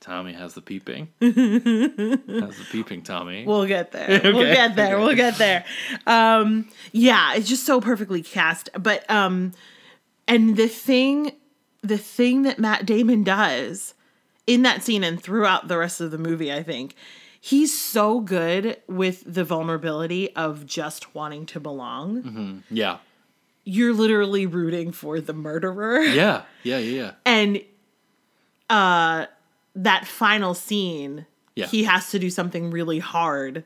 [0.00, 1.08] Tommy has the peeping.
[1.20, 3.44] has the peeping, Tommy.
[3.46, 4.20] We'll get there.
[4.32, 4.98] We'll get there.
[4.98, 5.64] We'll get there.
[6.06, 8.68] Um, yeah, it's just so perfectly cast.
[8.78, 9.52] But um,
[10.26, 11.32] and the thing,
[11.82, 13.94] the thing that Matt Damon does
[14.46, 16.96] in that scene and throughout the rest of the movie, I think
[17.44, 22.62] he's so good with the vulnerability of just wanting to belong.
[22.70, 22.98] yeah.
[23.64, 26.00] You're literally rooting for the murderer.
[26.02, 26.42] Yeah.
[26.62, 26.78] Yeah.
[26.78, 26.78] Yeah.
[26.78, 27.10] Yeah.
[27.26, 27.60] and
[28.70, 29.26] uh
[29.74, 31.26] that final scene
[31.56, 31.66] Yeah.
[31.66, 33.64] he has to do something really hard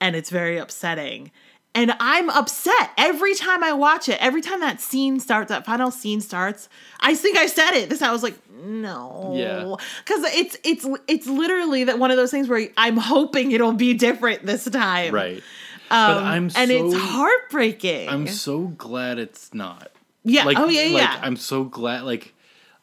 [0.00, 1.30] and it's very upsetting
[1.76, 5.90] and i'm upset every time i watch it every time that scene starts that final
[5.92, 6.68] scene starts
[7.00, 9.74] i think i said it this i was like no Yeah.
[10.04, 13.94] because it's it's it's literally that one of those things where i'm hoping it'll be
[13.94, 15.42] different this time Right.
[15.88, 19.90] but I'm Um, and it's heartbreaking I'm so glad it's not.
[20.24, 22.02] yeah Like, oh yeah like, yeah I'm so glad.
[22.02, 22.34] Like,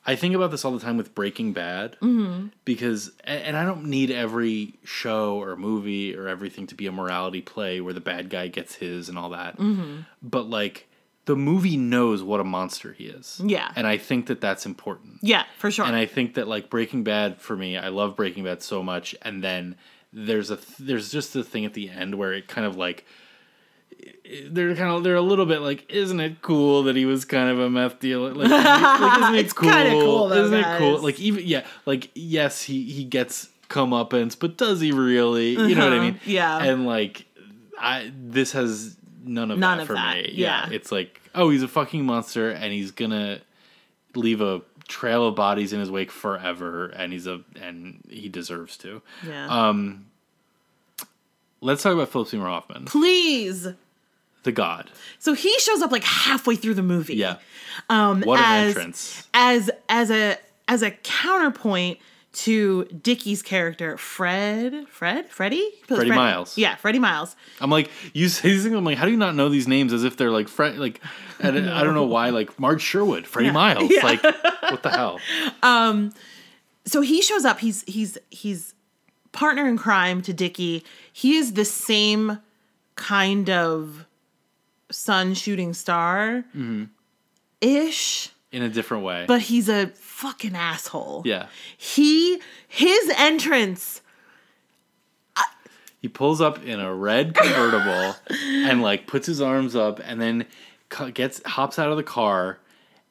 [0.05, 2.47] I think about this all the time with Breaking Bad Mm-hmm.
[2.65, 7.41] because, and I don't need every show or movie or everything to be a morality
[7.41, 9.57] play where the bad guy gets his and all that.
[9.57, 10.01] Mm-hmm.
[10.21, 10.87] But like,
[11.25, 13.39] the movie knows what a monster he is.
[13.43, 13.71] Yeah.
[13.77, 15.19] and I think that that's important.
[15.21, 18.43] yeah for sure And I think that like Breaking Bad for me, I love Breaking
[18.43, 19.77] Bad so much, and then
[20.11, 23.05] there's a th- there's just the thing at the end where it kind of like
[24.49, 27.49] they're kind of they're a little bit like, isn't it cool that he was kind
[27.49, 28.33] of a meth dealer?
[28.33, 30.97] Like, like isn't it kinda cool, though, isn't it cool?
[30.99, 35.51] Like even yeah, like yes, he he gets comeuppance, but does he really?
[35.51, 36.19] You know what I Uh-huh, mean?
[36.25, 36.63] yeah.
[36.63, 37.25] And like,
[37.79, 40.31] I this has none of None that of for that, me.
[40.33, 40.69] yeah.
[40.71, 43.39] It's like, oh, he's a fucking monster and he's gonna
[44.15, 48.77] leave a trail of bodies in his wake forever and he's a and he deserves
[48.77, 49.01] to.
[49.27, 49.47] Yeah.
[49.47, 50.07] Um
[51.61, 53.67] let's talk about Philip Seymour Hoffman, Please.
[54.43, 54.89] The god.
[55.19, 57.15] So he shows up like halfway through the movie.
[57.15, 57.37] Yeah.
[57.89, 59.27] Um, What an as, entrance.
[59.33, 60.37] As as a
[60.67, 61.99] as a counterpoint
[62.33, 66.57] to Dickie's character, Fred, Fred, Freddie, Freddie Fred- Miles.
[66.57, 67.35] Yeah, Freddie Miles.
[67.61, 69.93] I'm like, you say these things, I'm like, how do you not know these names
[69.93, 70.99] as if they're like Fred like
[71.39, 73.89] and I don't know why, like Marge Sherwood, Freddie Miles.
[73.91, 74.03] Yeah.
[74.03, 75.19] Like what the hell?
[75.63, 76.13] Um,
[76.85, 78.73] so he shows up he's he's he's
[79.31, 80.83] partner in crime to Dickie.
[81.11, 82.39] He is the same
[82.95, 84.05] kind of
[84.93, 86.85] sun shooting star mm-hmm.
[87.61, 89.25] ish, In a different way.
[89.27, 91.23] but he's a fucking asshole.
[91.25, 91.47] yeah.
[91.77, 94.01] He his entrance
[95.35, 95.41] uh,
[96.01, 100.45] He pulls up in a red convertible and like puts his arms up and then
[100.89, 102.59] cu- gets hops out of the car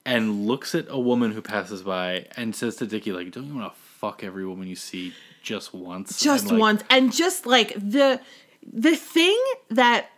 [0.05, 3.55] and looks at a woman who passes by and says to Dickie like, "Don't you
[3.55, 5.12] want to fuck every woman you see
[5.43, 8.20] just once?" just And, like, once and just like the
[8.72, 9.39] the thing
[9.70, 10.11] that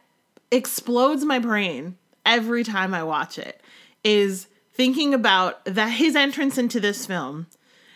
[0.55, 3.61] explodes my brain every time I watch it
[4.03, 7.47] is thinking about that his entrance into this film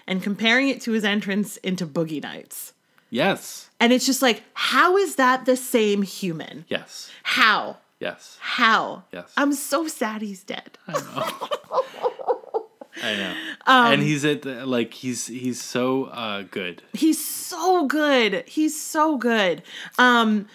[0.07, 2.73] and comparing it to his entrance into Boogie Nights.
[3.11, 3.71] Yes.
[3.81, 6.65] And it's just like, how is that the same human?
[6.69, 7.11] Yes.
[7.23, 7.79] How?
[8.01, 8.39] Yes.
[8.41, 9.05] How?
[9.13, 9.33] Yes.
[9.37, 10.79] I'm so sad he's dead.
[10.87, 11.03] I know.
[13.03, 13.35] I
[13.67, 16.83] Um, and he's at the, like he's he's so uh good.
[16.93, 18.45] He's so good.
[18.49, 19.63] He's so good.
[19.99, 20.49] Um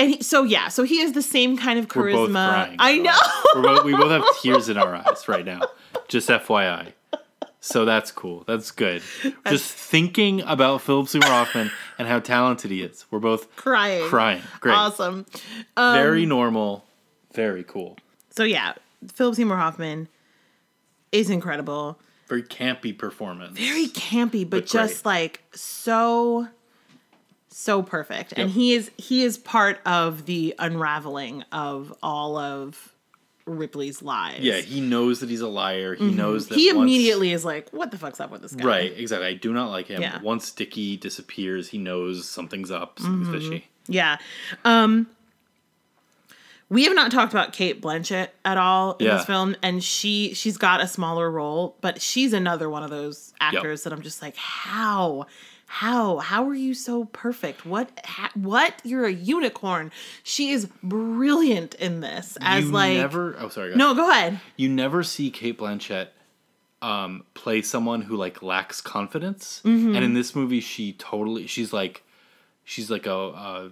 [0.00, 2.36] and he, so yeah, so he has the same kind of charisma.
[2.36, 3.02] I by the way.
[3.02, 3.62] know.
[3.62, 5.60] Both, we both have tears in our eyes right now.
[6.08, 6.92] Just FYI.
[7.60, 8.44] So that's cool.
[8.46, 9.02] That's good.
[9.46, 13.04] Just thinking about Philip Seymour Hoffman and how talented he is.
[13.10, 14.08] We're both crying.
[14.08, 14.42] crying.
[14.60, 14.72] Great.
[14.72, 15.26] Awesome.
[15.76, 16.86] Um, very normal.
[17.34, 17.98] Very cool.
[18.30, 18.72] So yeah,
[19.12, 20.08] Philip Seymour Hoffman
[21.12, 22.00] is incredible.
[22.28, 23.58] Very campy performance.
[23.58, 26.48] Very campy, but, But just like so
[27.60, 28.32] so perfect.
[28.36, 32.92] And he is he is part of the unraveling of all of
[33.46, 34.38] Ripley's lies.
[34.40, 35.94] Yeah, he knows that he's a liar.
[35.94, 36.60] He knows that Mm-hmm.
[36.60, 38.64] He once- immediately is like, what the fuck's up with this guy?
[38.64, 39.26] Right, exactly.
[39.26, 40.00] I do not like him.
[40.02, 40.20] Yeah.
[40.22, 43.32] Once Dickie disappears, he knows something's up, Mm-hmm.
[43.32, 43.66] fishy.
[43.88, 44.18] Yeah.
[44.64, 45.08] Um
[46.68, 49.16] we have not talked about Cate Blanchett at all in Yeah.
[49.16, 53.32] this film, and she she's got a smaller role, but she's another one of those
[53.40, 55.26] actors that I'm just like, how,
[55.72, 57.64] how, how are you so perfect?
[57.64, 58.80] What, ha, what?
[58.82, 59.92] You're a unicorn.
[60.24, 62.36] She is brilliant in this.
[62.40, 64.40] As you like, never oh sorry, go no, go ahead.
[64.56, 66.08] you never see Cate Blanchett
[66.82, 72.02] um, play someone who like lacks confidence, and in this movie, she totally she's like
[72.64, 73.68] she's like a uh,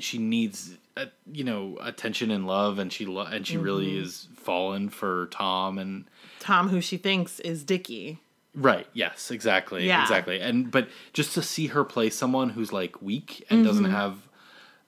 [0.00, 4.28] she needs uh, you know attention and love, and she lo- and she really is
[4.34, 6.06] fallen for Tom and
[6.40, 8.18] Tom, who she thinks is Dickie.
[8.54, 10.02] Right yes exactly Yeah.
[10.02, 14.18] exactly and but just to see her play someone who's like weak and doesn't have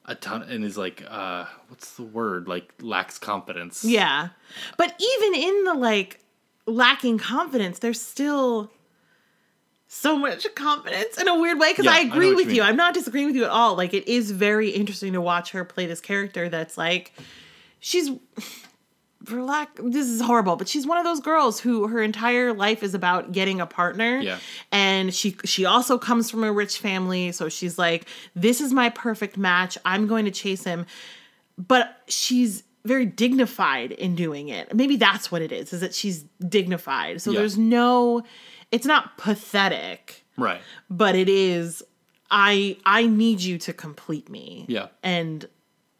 [0.04, 4.28] a ton and is like uh what's the word like lacks confidence Yeah.
[4.76, 6.20] But even in the like
[6.66, 8.70] lacking confidence, there's still
[9.88, 12.56] so much confidence in a weird way because Yeah, I I agree what with you
[12.56, 12.62] you.
[12.62, 13.74] I'm not disagreeing with you at all.
[13.76, 17.12] Like it is very interesting to watch her play this character that's like
[17.80, 18.10] she's
[19.24, 22.82] for lack this is horrible, but she's one of those girls who her entire life
[22.82, 24.18] is about getting a partner.
[24.18, 24.38] Yeah.
[24.70, 28.90] And she she also comes from a rich family, so she's like this is my
[28.90, 29.78] perfect match.
[29.84, 30.86] I'm going to chase him
[31.58, 34.74] but she's very dignified in doing it.
[34.74, 37.22] Maybe that's what it is, is that she's dignified.
[37.22, 37.40] So Yeah.
[37.40, 38.22] there's no
[38.70, 40.60] it's not pathetic, right
[40.90, 41.82] but it is
[42.30, 44.66] I I need you to complete me.
[44.68, 44.88] Yeah.
[45.02, 45.48] And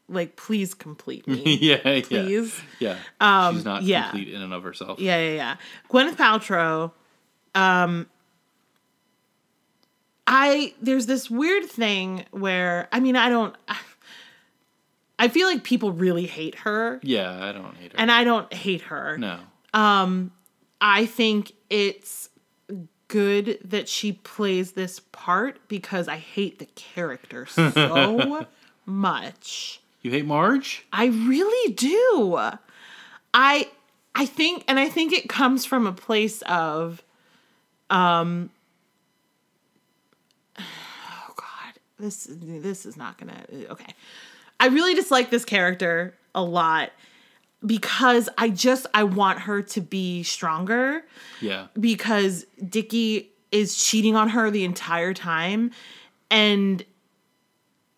[0.09, 1.57] like please complete me.
[1.61, 2.61] yeah yeah Please.
[2.79, 2.95] Yeah.
[3.53, 4.11] She's not yeah.
[4.11, 4.99] complete in and of herself.
[5.01, 5.57] Yeah, yeah, yeah.
[5.91, 6.93] Gwyneth Paltrow.
[7.55, 8.07] Um,
[10.27, 13.55] I there's this weird thing where I mean I don't.
[15.19, 17.99] I feel like people really hate her, Yeah, I don't hate her.
[17.99, 19.17] and I don't hate her.
[19.17, 19.39] no.
[19.73, 20.31] Um,
[20.79, 22.29] I think it's
[23.09, 28.47] good that she plays this part because I hate the character so
[28.85, 29.81] much.
[30.07, 30.87] You hate Marge?
[30.93, 32.39] I really do.
[33.35, 33.69] I
[34.15, 37.03] I think and I think it comes from a place of
[37.91, 38.51] um
[40.61, 43.95] oh god, this this is not going to okay.
[44.61, 46.93] I really dislike this character a lot
[47.67, 51.03] because I just I want her to be stronger
[51.41, 51.67] Yeah.
[51.81, 55.73] because Dickie is cheating on her the entire time
[56.31, 56.85] and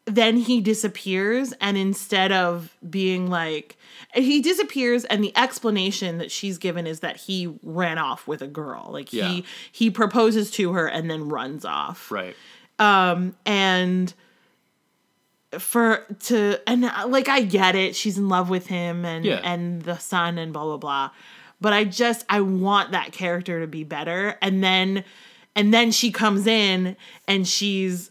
[0.08, 3.76] then he disappears and instead of being like
[4.14, 8.46] he disappears and the explanation that she's given is that he ran off with a
[8.46, 9.28] girl like Yeah.
[9.28, 12.34] he he proposes to her and then runs off Right.
[12.78, 14.12] Um and
[15.58, 19.40] for to and like I get it she's in love with him and Yeah.
[19.42, 21.10] and the sun and blah blah blah
[21.60, 25.04] but I just I want that character to be better and then
[25.56, 26.96] and then she comes in
[27.26, 28.10] and she's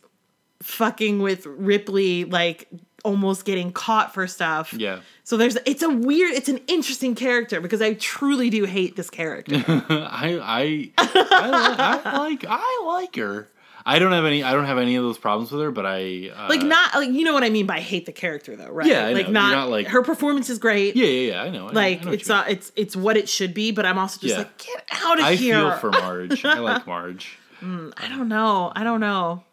[0.62, 2.68] fucking with Ripley like
[3.06, 5.00] almost getting caught for stuff Yeah.
[5.24, 9.10] so there's it's a weird it's an interesting character because I truly do hate this
[9.10, 13.48] character I I I, I like I like her.
[13.86, 16.32] I don't have any I don't have any of those problems with her, but I
[16.36, 18.88] uh, like not like you know what I mean by hate the character though right
[18.88, 19.34] Yeah, I like know.
[19.40, 21.44] not, not, like- her performance is great Yeah, yeah, yeah.
[21.44, 21.66] I know.
[21.66, 23.98] I know- like I know it's uh, it's it's what it should be but i'm
[23.98, 24.40] also just Yeah.
[24.40, 26.44] like get out of I here I feel for Marge.
[26.44, 27.38] I like Marge.
[27.62, 29.44] i don't know i don't know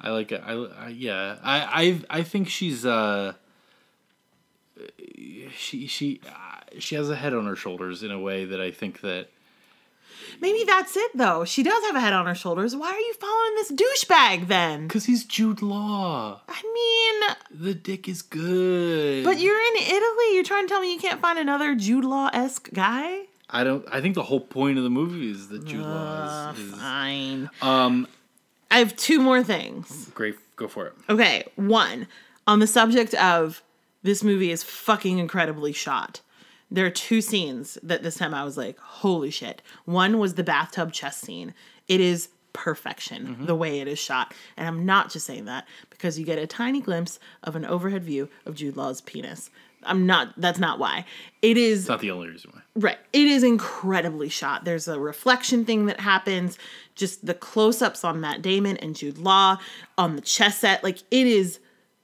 [0.00, 0.42] I like it.
[0.44, 1.36] I, I yeah.
[1.42, 3.34] I I I think she's uh
[5.56, 8.70] she she uh, she has a head on her shoulders in a way that I
[8.70, 9.28] think that
[10.40, 13.14] maybe that's it though she does have a head on her shoulders why are you
[13.14, 16.40] following this douchebag then because he's Jude Law.
[16.48, 19.24] i mean The dick is good.
[19.24, 22.72] but you're in italy you're trying to tell me you can't find another jude law-esque
[22.72, 23.86] guy I don't.
[23.92, 26.74] I think the whole point of the movie is that Jude uh, Law is, is
[26.74, 28.08] fine um
[28.70, 30.36] i have two more things great.
[30.56, 30.94] Go for it.
[31.08, 32.08] Okay, one
[32.46, 33.62] on the subject of
[34.02, 36.22] this movie is fucking incredibly shot.
[36.70, 39.62] There are two scenes that this time I was like, holy shit.
[39.84, 41.54] One was the bathtub chest scene.
[41.86, 43.46] It is perfection mm-hmm.
[43.46, 44.32] the way it is shot.
[44.56, 48.02] And I'm not just saying that because you get a tiny glimpse of an overhead
[48.02, 49.50] view of Jude Law's penis.
[49.82, 51.04] I'm not, that's not why.
[51.42, 52.62] It is It's not the only reason why.
[52.74, 52.98] Right.
[53.12, 54.64] It is incredibly shot.
[54.64, 56.58] There's a reflection thing that happens,
[56.96, 59.58] just the close ups on Matt Damon and Jude Law
[59.96, 60.82] on the chess set.
[60.82, 61.60] Like it is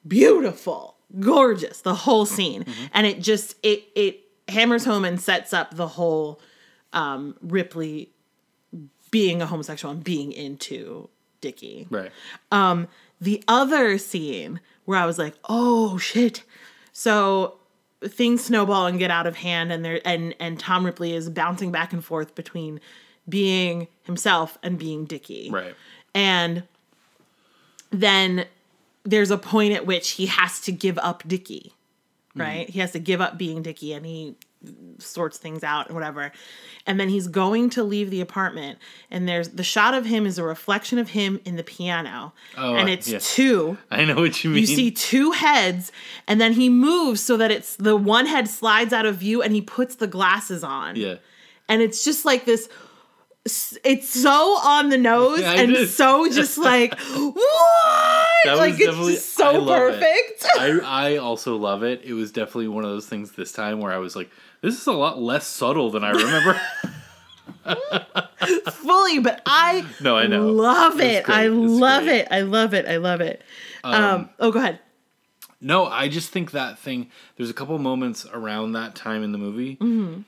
[0.06, 2.64] beautiful, gorgeous, the whole scene.
[2.92, 6.40] And it just it it hammers home and sets up the whole
[6.92, 8.10] um Ripley
[9.10, 11.08] being a homosexual and being into
[11.40, 11.88] Dickie.
[11.90, 12.12] Right.
[13.20, 16.42] The other scene where I was like, "Oh shit!"
[16.92, 17.58] So
[18.02, 21.70] things snowball and get out of hand, and there and and Tom Ripley is bouncing
[21.70, 22.80] back and forth between
[23.28, 25.50] being himself and being Dickie.
[25.50, 25.74] Right.
[26.14, 26.64] And
[27.90, 28.46] then
[29.04, 31.72] there's a point at which he has to give up Dickie,
[32.30, 32.40] mm-hmm.
[32.40, 32.70] right?
[32.70, 34.34] He has to give up being Dickie, and he
[34.98, 36.30] sorts things out and whatever.
[36.86, 38.78] And then he's going to leave the apartment,
[39.10, 42.74] and there's the shot of him is a reflection of him in the piano, Oh,
[42.76, 43.18] and it's yeah.
[43.20, 43.76] two.
[43.90, 44.60] I know what you mean.
[44.60, 45.90] You see two heads,
[46.28, 49.52] and then he moves so that it's the one head slides out of view, and
[49.54, 51.16] he puts the glasses on Yeah.
[51.68, 52.68] and it's just like this
[53.44, 54.30] it's so
[54.62, 55.88] on the nose Yeah, and did.
[55.88, 59.66] so just like what like it's just I so it.
[59.66, 62.02] perfect I I also love it.
[62.04, 64.30] It was definitely one of those things this time where I was like,
[64.60, 66.60] this is a lot less subtle than I remember.
[68.72, 70.46] fully but i No, I know.
[70.48, 72.20] love It's it i It's love great.
[72.22, 73.42] it i love it i love it
[73.84, 74.78] um, oh go ahead
[75.64, 77.08] no, I just think that thing.
[77.36, 79.76] There's a couple moments around that time in the movie.
[79.76, 80.22] Mm-hmm.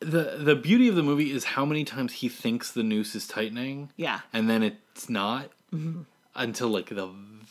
[0.00, 3.26] The the beauty of the movie is how many times he thinks the noose is
[3.26, 3.90] tightening.
[3.96, 4.20] Yeah.
[4.32, 6.02] and then it's not Mm-hmm.
[6.36, 7.08] until like the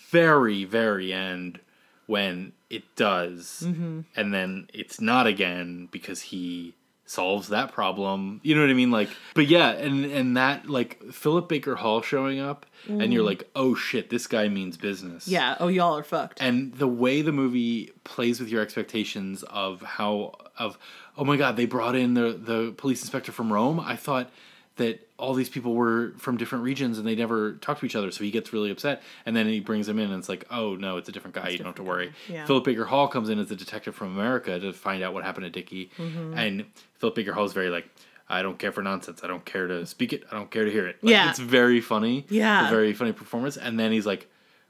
[0.10, 1.60] very very end
[2.06, 4.02] when it does, Mm-hmm.
[4.16, 6.74] and then it's not again because he
[7.06, 8.40] solves that problem.
[8.44, 8.92] You know what I mean?
[8.92, 13.50] Like, but yeah, and and that like Philip Baker Hall showing up, and you're like,
[13.56, 15.24] oh shit, this guy means business.
[15.26, 15.34] Mm-hmm.
[15.34, 19.82] yeah oh y'all are fucked And the way the movie plays with your expectations of
[19.82, 20.78] how of
[21.18, 23.80] oh my god, they brought in the the police inspector from Rome.
[23.80, 24.30] I thought
[24.78, 28.10] that all these people were from different regions and they never talked to each other,
[28.10, 29.04] so he gets really upset.
[29.26, 31.50] And then he brings him in and it's like, oh no, it's a different guy.
[31.50, 32.12] you don't have to worry.
[32.28, 32.46] Yeah.
[32.48, 35.44] Philip Baker Hall comes in as a detective from America to find out what happened
[35.46, 36.34] to Dickie, Mm-hmm.
[36.38, 36.66] and
[36.98, 37.88] Philip Baker Hall is very like.
[38.30, 39.20] I don't care for nonsense.
[39.22, 40.24] I don't care to speak it.
[40.32, 40.96] I don't care to hear it.
[41.04, 41.30] Like, Yeah.
[41.30, 42.26] it's very funny.
[42.30, 42.64] Yeah.
[42.64, 43.58] it's a very funny performance.
[43.58, 44.28] And then he's like,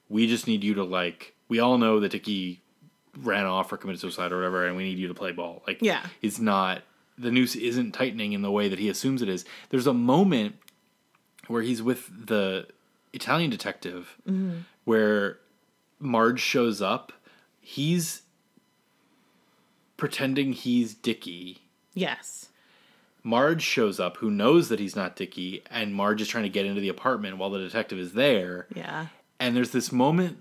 [0.10, 1.36] "We just need you to like.
[1.48, 2.62] We all know that Dickie
[3.22, 5.64] ran off or committed suicide or whatever, and we need you to play ball.
[5.68, 6.05] Like, Yeah.
[6.22, 6.82] it's not
[7.18, 9.45] the noose isn't tightening in the way that he assumes it is.
[9.70, 10.55] There's a moment
[11.47, 12.68] where he's with the
[13.14, 14.59] Italian detective mm-hmm.
[14.86, 15.38] where
[15.99, 17.14] Marge shows up.
[17.61, 18.24] He's
[19.97, 21.59] pretending he's Dickie.
[21.93, 22.49] yes
[23.26, 26.66] Marge shows up, who knows that he's not Dickie, and Marge is trying to get
[26.66, 28.68] into the apartment while the detective is there.
[28.76, 29.07] yeah
[29.39, 30.39] And there's this moment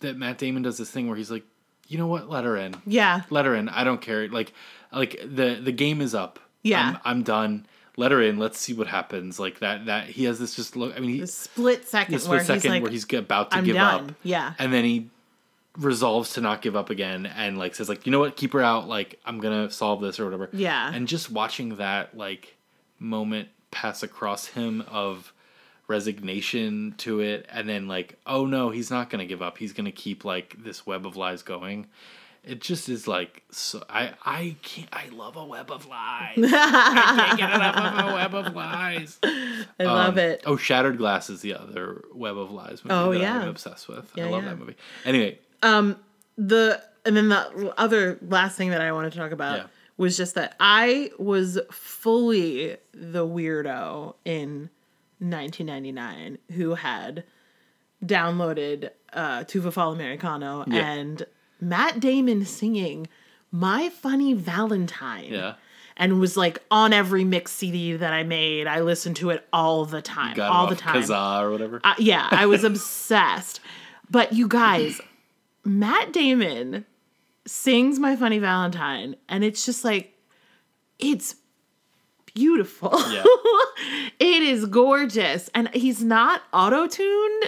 [0.00, 1.44] that Matt Damon does this thing where he's like,
[1.88, 2.74] you know what, let her in.
[2.86, 3.68] yeah Let her in.
[3.68, 4.28] I don't care.
[4.28, 4.52] Like
[4.92, 6.38] like the the game is up.
[6.62, 6.96] Yeah.
[7.04, 7.66] I'm, I'm done.
[7.96, 8.38] Let her in.
[8.38, 9.38] Let's see what happens.
[9.38, 12.18] Like that that he has this just look I mean he the split second a
[12.18, 14.16] split where second he's like where he's about to i'm give done up.
[14.22, 15.10] yeah And then he
[15.76, 18.62] resolves to not give up again and like says like you know what keep her
[18.62, 20.88] out like i'm gonna solve this or whatever Yeah.
[20.94, 22.54] and just watching that like
[23.00, 25.32] moment pass across him of
[25.86, 29.92] resignation to it and then like oh no he's not gonna give up he's gonna
[29.92, 31.86] keep like this web of lies going
[32.42, 37.24] it just is like so i i can't i love a web of lies i
[37.26, 39.18] can't get enough of a web of lies
[39.78, 40.42] I love um, it.
[40.46, 43.40] Oh, Shattered Glass is the other Web of Lies movie Oh, that yeah.
[43.40, 44.12] I'm obsessed with.
[44.14, 44.50] Yeah, I love yeah.
[44.50, 44.76] that movie.
[45.04, 45.38] Anyway,
[46.36, 49.66] the and then the other last thing that I wanted to talk about Yeah.
[49.96, 54.70] was just that I was fully the weirdo in
[55.30, 57.24] 1999 who had
[58.04, 60.86] downloaded uh Tu vuò fà l'americano Yeah.
[60.92, 61.26] and
[61.60, 63.06] Matt Damon singing
[63.50, 65.32] My Funny Valentine.
[65.32, 65.54] yeah.
[65.96, 68.66] And was like on every mix CD that I made.
[68.66, 70.38] I listened to it all the time.
[70.40, 71.00] All the time.
[71.00, 71.80] Kazaa or whatever.
[71.84, 73.60] Uh, yeah, I was obsessed.
[74.10, 75.00] But you guys,
[75.64, 76.84] Matt Damon
[77.46, 80.18] sings My Funny Valentine, and it's just like,
[80.98, 81.36] it's
[82.34, 82.92] beautiful.
[83.10, 83.22] Yeah.
[84.18, 85.48] it is gorgeous.
[85.54, 87.44] And he's not auto tuned.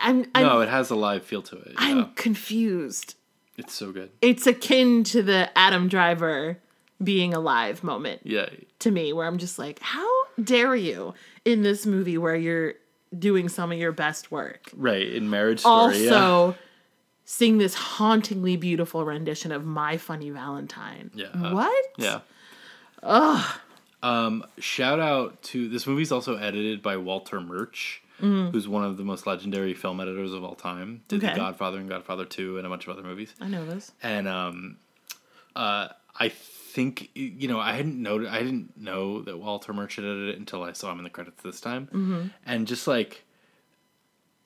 [0.00, 1.74] I'm, I'm, no, it has a live feel to it.
[1.76, 2.08] I'm Yeah.
[2.16, 3.14] confused.
[3.56, 4.10] It's so good.
[4.20, 6.58] It's akin to the Adam Driver
[7.02, 8.48] being alive moment Yeah.
[8.80, 10.08] to me, where I'm just like, how
[10.42, 11.14] dare you
[11.44, 12.74] in this movie where you're
[13.18, 14.70] doing some of your best work?
[14.74, 15.06] Right.
[15.12, 15.98] In Marriage Story.
[16.04, 16.10] yeah.
[16.14, 16.56] also
[17.24, 21.10] sing this hauntingly beautiful rendition of My Funny Valentine.
[21.14, 21.52] Yeah.
[21.52, 21.84] What?
[21.98, 22.20] Yeah.
[23.02, 23.44] Ugh.
[24.02, 29.04] Um, shout out to this movie's also edited by Walter Murch, who's one of the
[29.04, 31.02] most legendary film editors of all time.
[31.08, 31.32] Did Okay.
[31.32, 33.34] The Godfather and Godfather 2 and a bunch of other movies.
[33.40, 33.92] I know those.
[34.02, 34.76] and um
[35.56, 35.88] uh
[36.18, 40.30] i think you know i hadn't noted i didn't know that walter murch had edited
[40.30, 42.26] it until i saw him in the credits this time mm-hmm.
[42.46, 43.24] and just like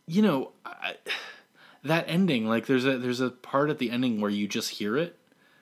[0.09, 0.97] you know I,
[1.85, 4.97] that ending like there's a there's a part at the ending where you just hear
[4.97, 5.17] it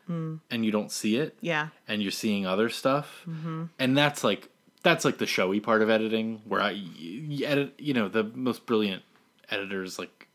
[0.08, 0.40] Mm.
[0.50, 1.68] and you don't see it Yeah.
[1.88, 3.64] and you're seeing other stuff mm-hmm.
[3.78, 4.48] and that's like
[4.82, 8.66] that's like the showy part of editing where i you edit you know the most
[8.66, 9.02] brilliant
[9.50, 10.28] editors like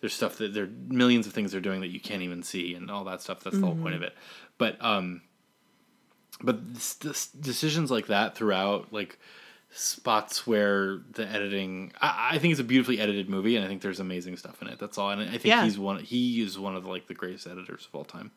[0.00, 2.74] there's stuff that there are millions of things they're doing that you can't even see
[2.74, 3.94] and all that stuff that's the whole point mm-hmm.
[3.94, 4.14] of it.
[4.58, 5.22] But um
[6.42, 9.18] but this, this decisions like that throughout like
[9.70, 13.82] spots where the editing I, I think it's a beautifully edited movie and i think
[13.82, 15.64] there's amazing stuff in it that's all and i think Yeah.
[15.64, 18.30] he's one he is one of the, like the greatest editors of all time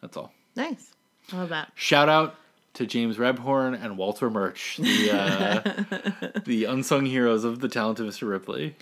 [0.00, 0.92] that's all Nice.
[1.32, 1.70] I love that.
[1.74, 2.36] Shout out
[2.74, 8.28] to James Rebhorn and Walter Murch, the uh, the unsung heroes of the talented Mr.
[8.28, 8.74] Ripley.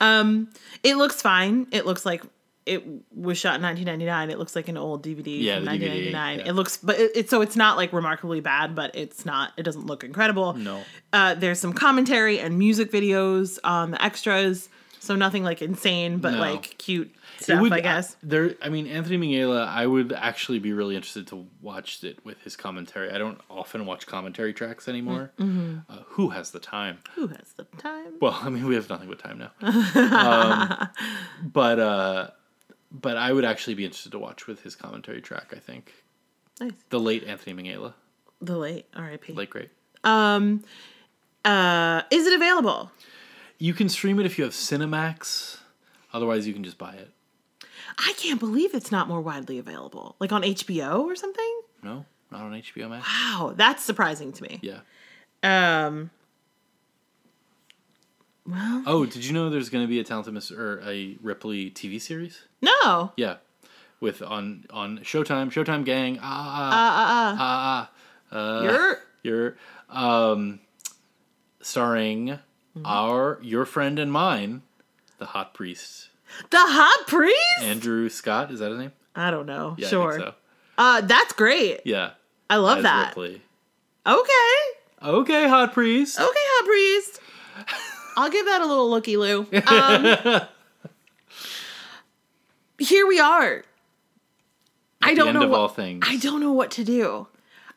[0.00, 1.66] It looks fine.
[1.70, 2.22] It looks like
[2.64, 2.84] it
[3.14, 4.30] was shot in 1999.
[4.30, 6.38] It looks like an old DVD Yeah, from the DVD, 1999.
[6.38, 6.48] yeah.
[6.48, 9.52] It looks, but it, it so it's not like remarkably bad, but it's not.
[9.56, 10.52] It doesn't look incredible.
[10.54, 10.80] No.
[11.12, 14.68] Uh, there's some commentary and music videos on the extras,
[15.02, 16.38] so nothing like insane, but No.
[16.38, 18.16] like cute stuff, would- I guess.
[18.22, 18.54] there.
[18.62, 19.66] I mean, Anthony Minghella.
[19.66, 23.10] I would actually be really interested to watch it with his commentary.
[23.10, 25.32] I don't often watch commentary tracks anymore.
[25.38, 25.78] Mm-hmm.
[25.90, 26.98] Uh, who has the time?
[27.16, 28.14] Who has the time?
[28.20, 29.50] Well, I mean, we have nothing but time now.
[29.62, 30.88] um,
[31.52, 32.30] but uh,
[32.90, 35.52] but I would actually be interested to watch with his commentary track.
[35.56, 35.92] I think
[36.60, 36.72] Nice.
[36.90, 37.94] the late Anthony Minghella,
[38.40, 39.32] The late R.I.P.
[39.32, 39.70] late great.
[40.04, 40.62] Um,
[41.44, 42.90] uh, is it available?
[43.62, 45.58] You can stream it if you have Cinemax.
[46.12, 47.12] Otherwise, you can just buy it.
[47.96, 50.16] I can't believe it's not more widely available.
[50.18, 51.60] Like on HBO or something?
[51.80, 53.06] No, not on HBO Max.
[53.06, 54.58] Wow, that's surprising to me.
[54.62, 54.80] Yeah.
[55.44, 56.10] Um,
[58.44, 60.58] well, Oh, did you know there's going to be a Talented Mr.
[60.58, 62.42] or a Ripley TV series?
[62.62, 63.12] no.
[63.16, 63.36] Yeah,
[64.00, 66.18] with on on Showtime, Showtime Gang.
[66.20, 67.90] Ah Uh, ah uh, ah.
[68.32, 69.56] ah, uh, You're you're
[69.88, 70.58] um,
[71.60, 72.40] starring
[72.76, 72.86] Mm-hmm.
[72.86, 74.62] our your friend and mine,
[75.18, 76.08] the hot priest
[76.50, 77.62] the hot priest?
[77.62, 78.50] Andrew Scott.
[78.50, 78.92] Is that his name?
[79.14, 79.74] I don't know.
[79.78, 80.18] Yeah, sure.
[80.18, 80.34] So.
[80.78, 81.80] Uh, that's great.
[81.84, 82.10] Yeah,
[82.48, 83.08] I love as that.
[83.08, 83.42] Ripley.
[84.06, 84.58] Okay.
[85.02, 86.18] Okay, hot priest.
[86.18, 87.20] Okay, hot priest.
[88.16, 89.46] I'll give that a little looky loo.
[89.66, 90.42] Um,
[92.78, 93.64] here we are.
[95.00, 96.04] I don't end know of what, all things.
[96.08, 97.26] I don't know what to do.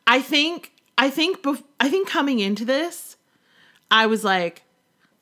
[0.06, 3.16] I think I think bef- I think coming into this,
[3.90, 4.62] I was like,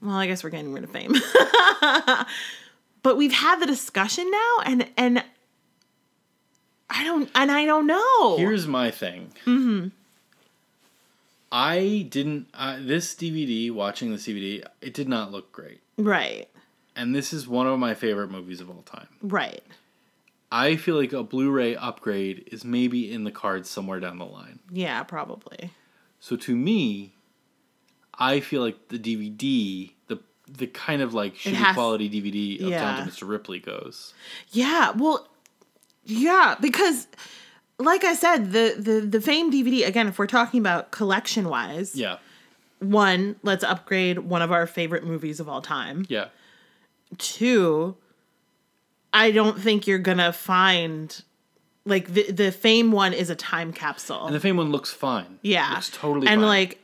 [0.05, 1.15] well, I guess we're getting rid of fame.
[3.03, 5.25] but we've had the discussion now, and and
[6.91, 8.37] I don't and I don't know.
[8.37, 9.33] Here's my thing.
[9.47, 9.89] Mm-hmm.
[11.53, 12.49] I didn't.
[12.53, 15.81] Uh, this DVD, watching the DVD, it did not look great.
[15.97, 16.49] right,
[16.97, 19.09] And this is one of my favorite movies of all time.
[19.23, 19.63] right.
[20.53, 24.61] I feel like a Blu-ray upgrade is maybe in the cards somewhere down the line.
[24.71, 25.73] Yeah, probably.
[26.21, 27.14] So to me,
[28.19, 30.19] I feel like the DVD, the
[30.51, 32.81] the kind of like shitty has- quality DVD of Yeah.
[32.97, 33.29] Down to Mr.
[33.29, 34.15] Ripley goes.
[34.51, 35.29] Yeah, well,
[36.05, 37.07] Yeah, because
[37.79, 41.95] like I said, the the the Fame DVD again, if we're talking about collection wise,
[41.97, 42.19] Yeah.
[42.79, 46.05] one, let's upgrade one of our favorite movies of all time.
[46.09, 46.29] Yeah.
[47.19, 47.97] Two,
[49.13, 51.23] I don't think you're gonna find
[51.85, 54.27] like the the Fame one is a time capsule.
[54.27, 55.39] And the Fame one looks fine.
[55.43, 56.49] yeah, Looks totally and fine.
[56.49, 56.81] like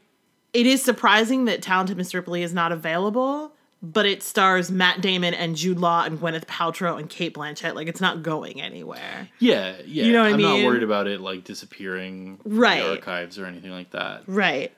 [0.53, 2.15] it is surprising that Talented Mr.
[2.15, 3.53] Ripley is not available.
[3.83, 7.75] But it stars Matt Damon and Jude Law and Gwyneth Paltrow and Cate Blanchett.
[7.75, 9.31] Like it's not going anywhere.
[9.39, 10.05] Yeah, yeah.
[10.05, 12.83] You know what I I'm not worried about it like disappearing from Right.
[12.83, 14.25] the archives or anything like that.
[14.27, 14.71] Right.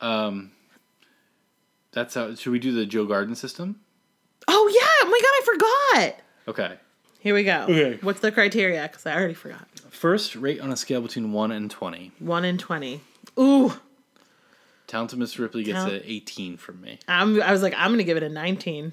[0.00, 0.52] Um
[1.92, 3.80] That's how should we do the Joe Garden system?
[4.48, 5.06] Oh yeah!
[5.06, 6.20] Oh my god, I forgot.
[6.48, 6.78] Okay.
[7.20, 7.64] Here we go.
[7.64, 7.98] Okay.
[8.00, 8.88] What's the criteria?
[8.90, 9.68] Because I already forgot.
[9.90, 12.12] First, rate on a scale between one and twenty.
[12.18, 13.02] One and twenty.
[13.38, 13.74] Ooh,
[14.88, 16.98] Talented Miss Ripley gets Tal- an eighteen from me.
[17.06, 17.40] I'm.
[17.40, 18.92] I was like, I'm gonna give it a nineteen.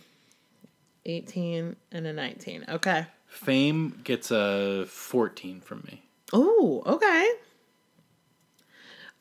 [1.07, 2.65] 18 and a 19.
[2.67, 3.05] Okay.
[3.27, 6.01] Fame gets a fourteen from me.
[6.33, 7.31] Oh, okay.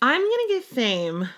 [0.00, 1.28] I'm gonna give Fame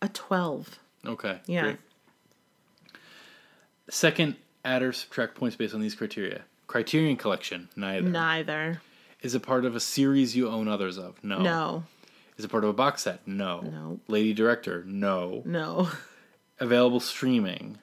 [0.00, 0.78] a 12.
[1.06, 1.40] Okay.
[1.46, 1.62] Yeah.
[1.62, 1.76] Great.
[3.88, 6.42] Second, add or subtract points based on these criteria.
[6.68, 8.08] Criterion collection, neither.
[8.08, 8.80] Neither.
[9.22, 11.22] Is it part of a series you own others of?
[11.24, 11.40] No.
[11.40, 11.84] No.
[12.36, 13.26] Is it part of a box set?
[13.26, 13.60] No.
[13.60, 14.00] No.
[14.08, 14.84] Lady director?
[14.86, 15.42] No.
[15.46, 15.88] No.
[16.60, 17.78] Available streaming?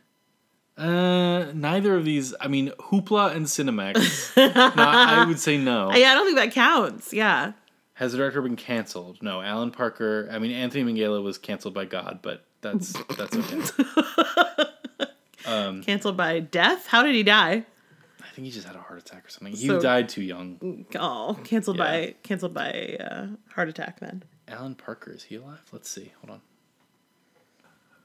[0.78, 2.34] Uh, neither of these.
[2.40, 4.36] I mean, Hoopla and Cinemax.
[4.56, 5.94] not, I would say no.
[5.94, 7.14] Yeah, I don't think that counts.
[7.14, 7.54] Yeah.
[7.96, 9.22] Has the director been canceled?
[9.22, 9.42] No.
[9.42, 10.28] Alan Parker.
[10.32, 13.62] I mean, Anthony Minghella was canceled by God, but that's that's okay.
[15.84, 16.88] Canceled by death?
[16.88, 17.66] How did he die?
[18.22, 19.54] I think he just had a heart attack or something.
[19.54, 20.86] He So- died too young.
[20.96, 21.84] Oh, canceled Yeah.
[21.84, 24.24] by canceled by uh, heart attack then.
[24.54, 25.62] Alan Parker is he alive?
[25.72, 26.12] Let's see.
[26.22, 26.42] Hold on.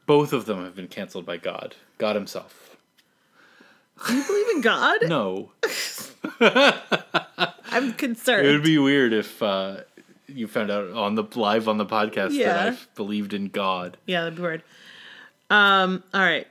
[0.07, 1.77] Both of them have been canceled by God.
[1.99, 2.77] God himself.
[4.07, 4.99] Do you believe in God?
[5.09, 5.51] No.
[7.71, 8.47] I'm concerned.
[8.47, 9.79] It would be weird if uh,
[10.27, 12.53] you found out on the live on the podcast Yeah.
[12.53, 13.97] that I've believed in God.
[14.07, 14.63] yeah, that'd be weird.
[15.51, 16.47] Um, all right.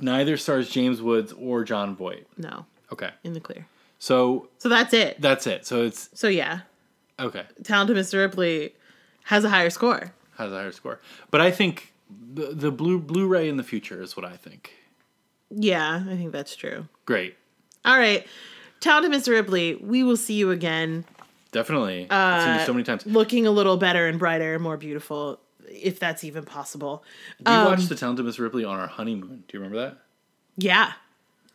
[0.00, 2.26] Neither stars James Woods or Jon Voight.
[2.36, 3.66] No, Okay, in the clear.
[3.98, 5.20] so So that's it.
[5.20, 5.64] that's it.
[5.66, 6.60] So it's So yeah,
[7.20, 7.44] okay.
[7.62, 8.18] talented Mr.
[8.18, 8.74] Ripley
[9.24, 10.12] has a higher score.
[10.38, 11.00] Has a higher score,
[11.30, 11.92] but I think
[12.34, 14.72] the the blue Blu-ray in the future is what I think.
[15.50, 16.88] Yeah, I think that's true.
[17.04, 17.36] Great,
[17.84, 18.26] All right.
[18.80, 19.28] Talented Mr.
[19.28, 21.04] Ripley, we will see you again
[21.52, 22.06] definitely.
[22.10, 23.04] I've seen Uh, you so many times.
[23.06, 25.38] Looking a little better and brighter and more beautiful,
[25.68, 27.04] if that's even possible.
[27.44, 29.44] um, watched the Talented Miss Ripley on our honeymoon.
[29.46, 29.98] Do you remember that
[30.56, 30.92] Yeah.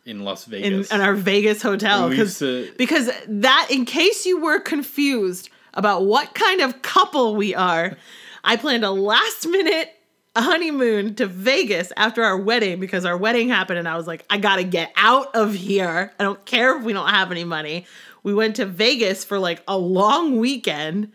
[0.06, 0.90] in Las Vegas?
[0.92, 2.08] in our Vegas hotel.
[2.08, 7.54] We to- because that, in case you were confused about what kind of couple we
[7.54, 7.96] are,
[8.44, 9.94] I planned a last minute
[10.36, 14.38] honeymoon to Vegas after our wedding because our wedding happened and I was like, I
[14.38, 16.12] gotta get out of here.
[16.18, 17.86] I don't care if we don't have any money.
[18.22, 21.12] We went to Vegas for like a long weekend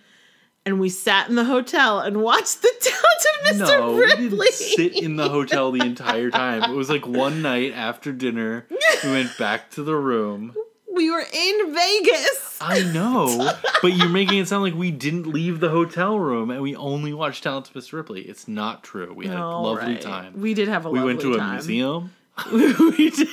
[0.65, 3.80] and we sat in the hotel and watched the Talented Mr.
[3.80, 4.47] no, we Ripley.
[4.47, 6.63] didn't sit in the hotel the entire time.
[6.71, 8.65] It was like one night after dinner,
[9.03, 10.55] we went back to the room.
[10.93, 12.57] We were in Vegas.
[12.61, 13.51] I know,
[13.81, 17.13] but you're making it sound like we didn't leave the hotel room and we only
[17.13, 18.21] watched Talented Miss Ripley.
[18.21, 19.13] It's not true.
[19.13, 20.01] We had a All lovely right.
[20.01, 20.39] time.
[20.39, 20.89] We did have a.
[20.89, 22.13] We lovely went to a museum.
[22.51, 23.27] we did.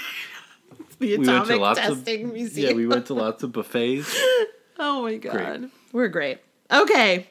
[0.98, 2.70] The We went to lots Testing of Museum.
[2.70, 2.76] yeah.
[2.76, 4.14] We went to lots of buffets.
[4.78, 5.32] oh my god.
[5.32, 5.70] Great.
[5.92, 6.38] We're great.
[6.70, 7.26] Okay.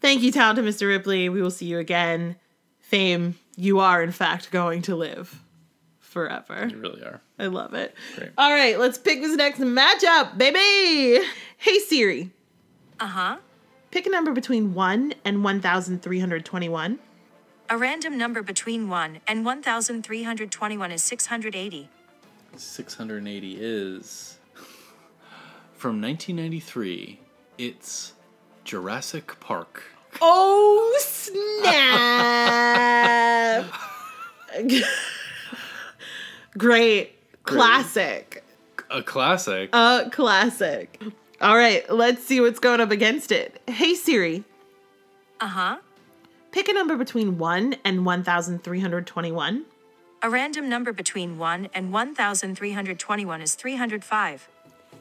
[0.00, 0.86] Thank you, talented Mr.
[0.86, 1.28] Ripley.
[1.28, 2.36] We will see you again.
[2.80, 5.42] Fame, you are in fact going to live
[6.08, 6.66] forever.
[6.70, 7.20] You really are.
[7.38, 7.94] I love it.
[8.16, 8.30] Great.
[8.38, 11.24] All right, let's pick this next matchup, baby.
[11.58, 12.30] Hey Siri,
[12.98, 13.36] Uh huh.
[13.90, 16.98] pick a number between 1 and 1321.
[17.70, 21.88] A random number between 1 and 1,321 is 680.
[22.56, 24.38] 680 is
[25.74, 27.20] from 1993.
[27.58, 28.14] It's
[28.64, 29.82] Jurassic Park.
[30.22, 31.64] Oh, snap!
[36.56, 37.14] Great.
[37.44, 38.42] Classic.
[38.90, 39.70] A classic.
[39.72, 41.00] A classic.
[41.40, 43.60] All right, let's see what's going up against it.
[43.68, 44.44] Hey Siri,
[45.40, 45.76] Uh huh.
[46.50, 49.64] pick a number between 1 and 1321.
[50.20, 54.48] A random number between 1 and 1,321 is 305.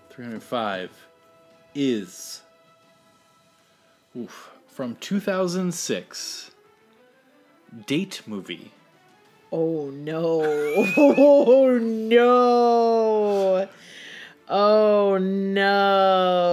[0.09, 1.07] 305
[1.73, 2.41] is
[4.15, 6.51] oof, from 2006
[7.87, 8.71] date movie
[9.51, 10.43] Oh no.
[10.97, 13.67] Oh no.
[14.49, 16.47] Oh no.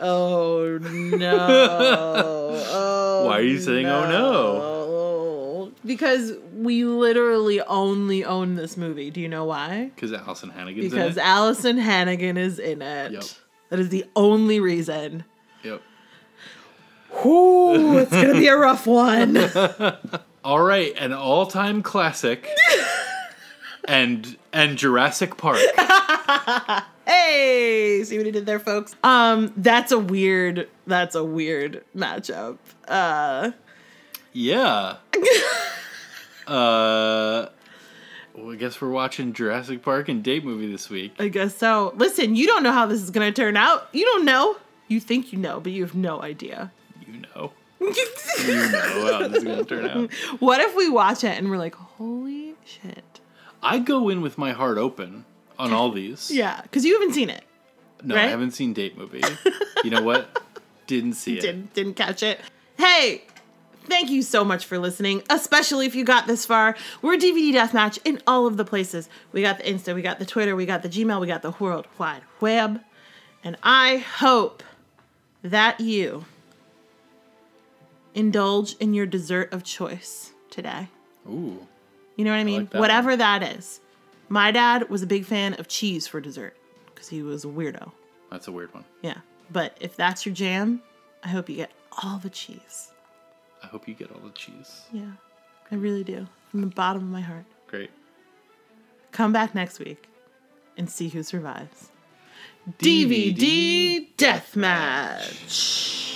[0.00, 1.38] Oh no.
[2.74, 4.60] Oh, Why are you saying, "Oh, no"?
[4.62, 5.72] Oh, no?
[5.84, 9.10] Because we literally only own this movie.
[9.10, 9.90] Do you know why?
[9.94, 11.26] Because Alyson Hannigan's Because in it.
[11.26, 13.12] Allison Hannigan is in it.
[13.12, 13.24] Yep.
[13.70, 15.24] That is the only reason.
[15.62, 15.82] Yep.
[17.26, 19.34] Ooh, it's gonna be a rough one.
[20.44, 22.48] All right, an all-time classic.
[23.84, 25.58] and and Jurassic Park.
[27.06, 28.94] hey, see what he did there, folks.
[29.04, 30.68] Um, that's a weird.
[30.86, 32.58] That's a weird matchup.
[32.88, 33.52] Uh,
[34.32, 34.96] Yeah.
[36.46, 37.46] uh
[38.34, 41.12] well, I guess we're watching Jurassic Park and date movie this week.
[41.18, 41.92] I guess so.
[41.96, 43.88] Listen, you don't know how this is gonna turn out.
[43.92, 44.56] You don't know.
[44.88, 46.72] You think you know, but you have no idea.
[47.06, 47.52] You know.
[47.82, 50.12] You know how this is gonna turn out.
[50.40, 53.20] what if we watch it and we're like, holy shit?
[53.62, 55.24] I go in with my heart open
[55.58, 56.30] on all these.
[56.30, 57.44] Yeah, because you haven't seen it.
[58.02, 59.22] No, I haven't seen date movie.
[59.84, 60.40] You know what?
[60.86, 61.40] Didn't see it.
[61.40, 62.40] Didn't didn't catch it.
[62.78, 63.24] Hey,
[63.86, 66.76] thank you so much for listening, especially if you got this far.
[67.02, 69.08] We're DVD Deathmatch in all of the places.
[69.32, 71.50] We got the Insta, we got the Twitter, we got the Gmail, we got the
[71.58, 72.80] World Wide Web.
[73.42, 74.62] And I hope
[75.42, 76.24] that you
[78.14, 80.88] indulge in your dessert of choice today.
[81.28, 81.66] Ooh.
[82.16, 82.60] You know what I mean?
[82.62, 83.80] like that Whatever that is.
[84.28, 86.56] My dad was a big fan of cheese for dessert
[86.86, 87.92] because he was a weirdo.
[88.30, 88.84] That's a weird one.
[89.02, 89.18] Yeah.
[89.50, 90.82] But if that's your jam,
[91.22, 91.70] I hope you get
[92.02, 92.92] all the cheese.
[93.62, 94.82] I hope you get all the cheese.
[94.92, 95.12] Yeah.
[95.70, 96.26] I really do.
[96.50, 97.44] From the bottom of my heart.
[97.66, 97.90] Great.
[99.10, 100.08] Come back next week
[100.76, 101.90] and see who survives.
[102.78, 106.11] DVD Deathmatch.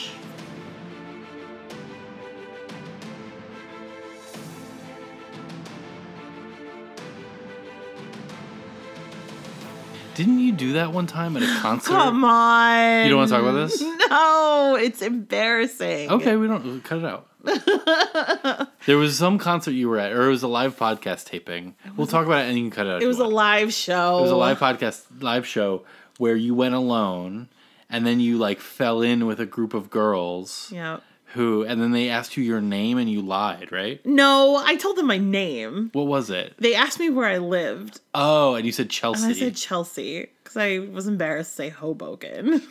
[10.16, 11.90] Didn't you do that one time at a concert?
[11.90, 13.05] Come on.
[13.05, 13.82] You don't wanna talk about this?
[13.82, 16.10] No, it's embarrassing.
[16.10, 17.28] Okay, we don't cut it out.
[18.86, 21.74] there was some concert you were at, or it was a live podcast taping.
[21.98, 23.02] We'll talk about it, and you can cut it out.
[23.02, 23.34] It was a want.
[23.34, 24.18] live show.
[24.18, 25.84] It was a live podcast, live show
[26.16, 27.48] where you went alone,
[27.90, 31.01] and then you like fell in with a group of girls Yeah.
[31.35, 34.05] Who, and then they asked you your name, and you lied, right?
[34.07, 35.90] No, I told them my name.
[35.93, 36.55] What was it?
[36.59, 39.23] They asked me where I lived, Oh, and you said Chelsea.
[39.24, 42.62] and I said Chelsea because I was embarrassed to say Hoboken.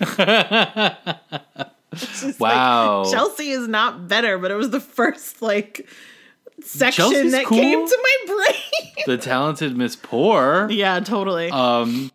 [1.95, 3.05] Just like, Wow.
[3.09, 5.87] Chelsea is not better, but it was the first like
[6.61, 7.57] section Chelsea's that cool.
[7.57, 8.93] came to my brain.
[9.05, 10.67] the talented Miss Poor.
[10.71, 11.49] yeah, totally.
[11.51, 12.11] Um,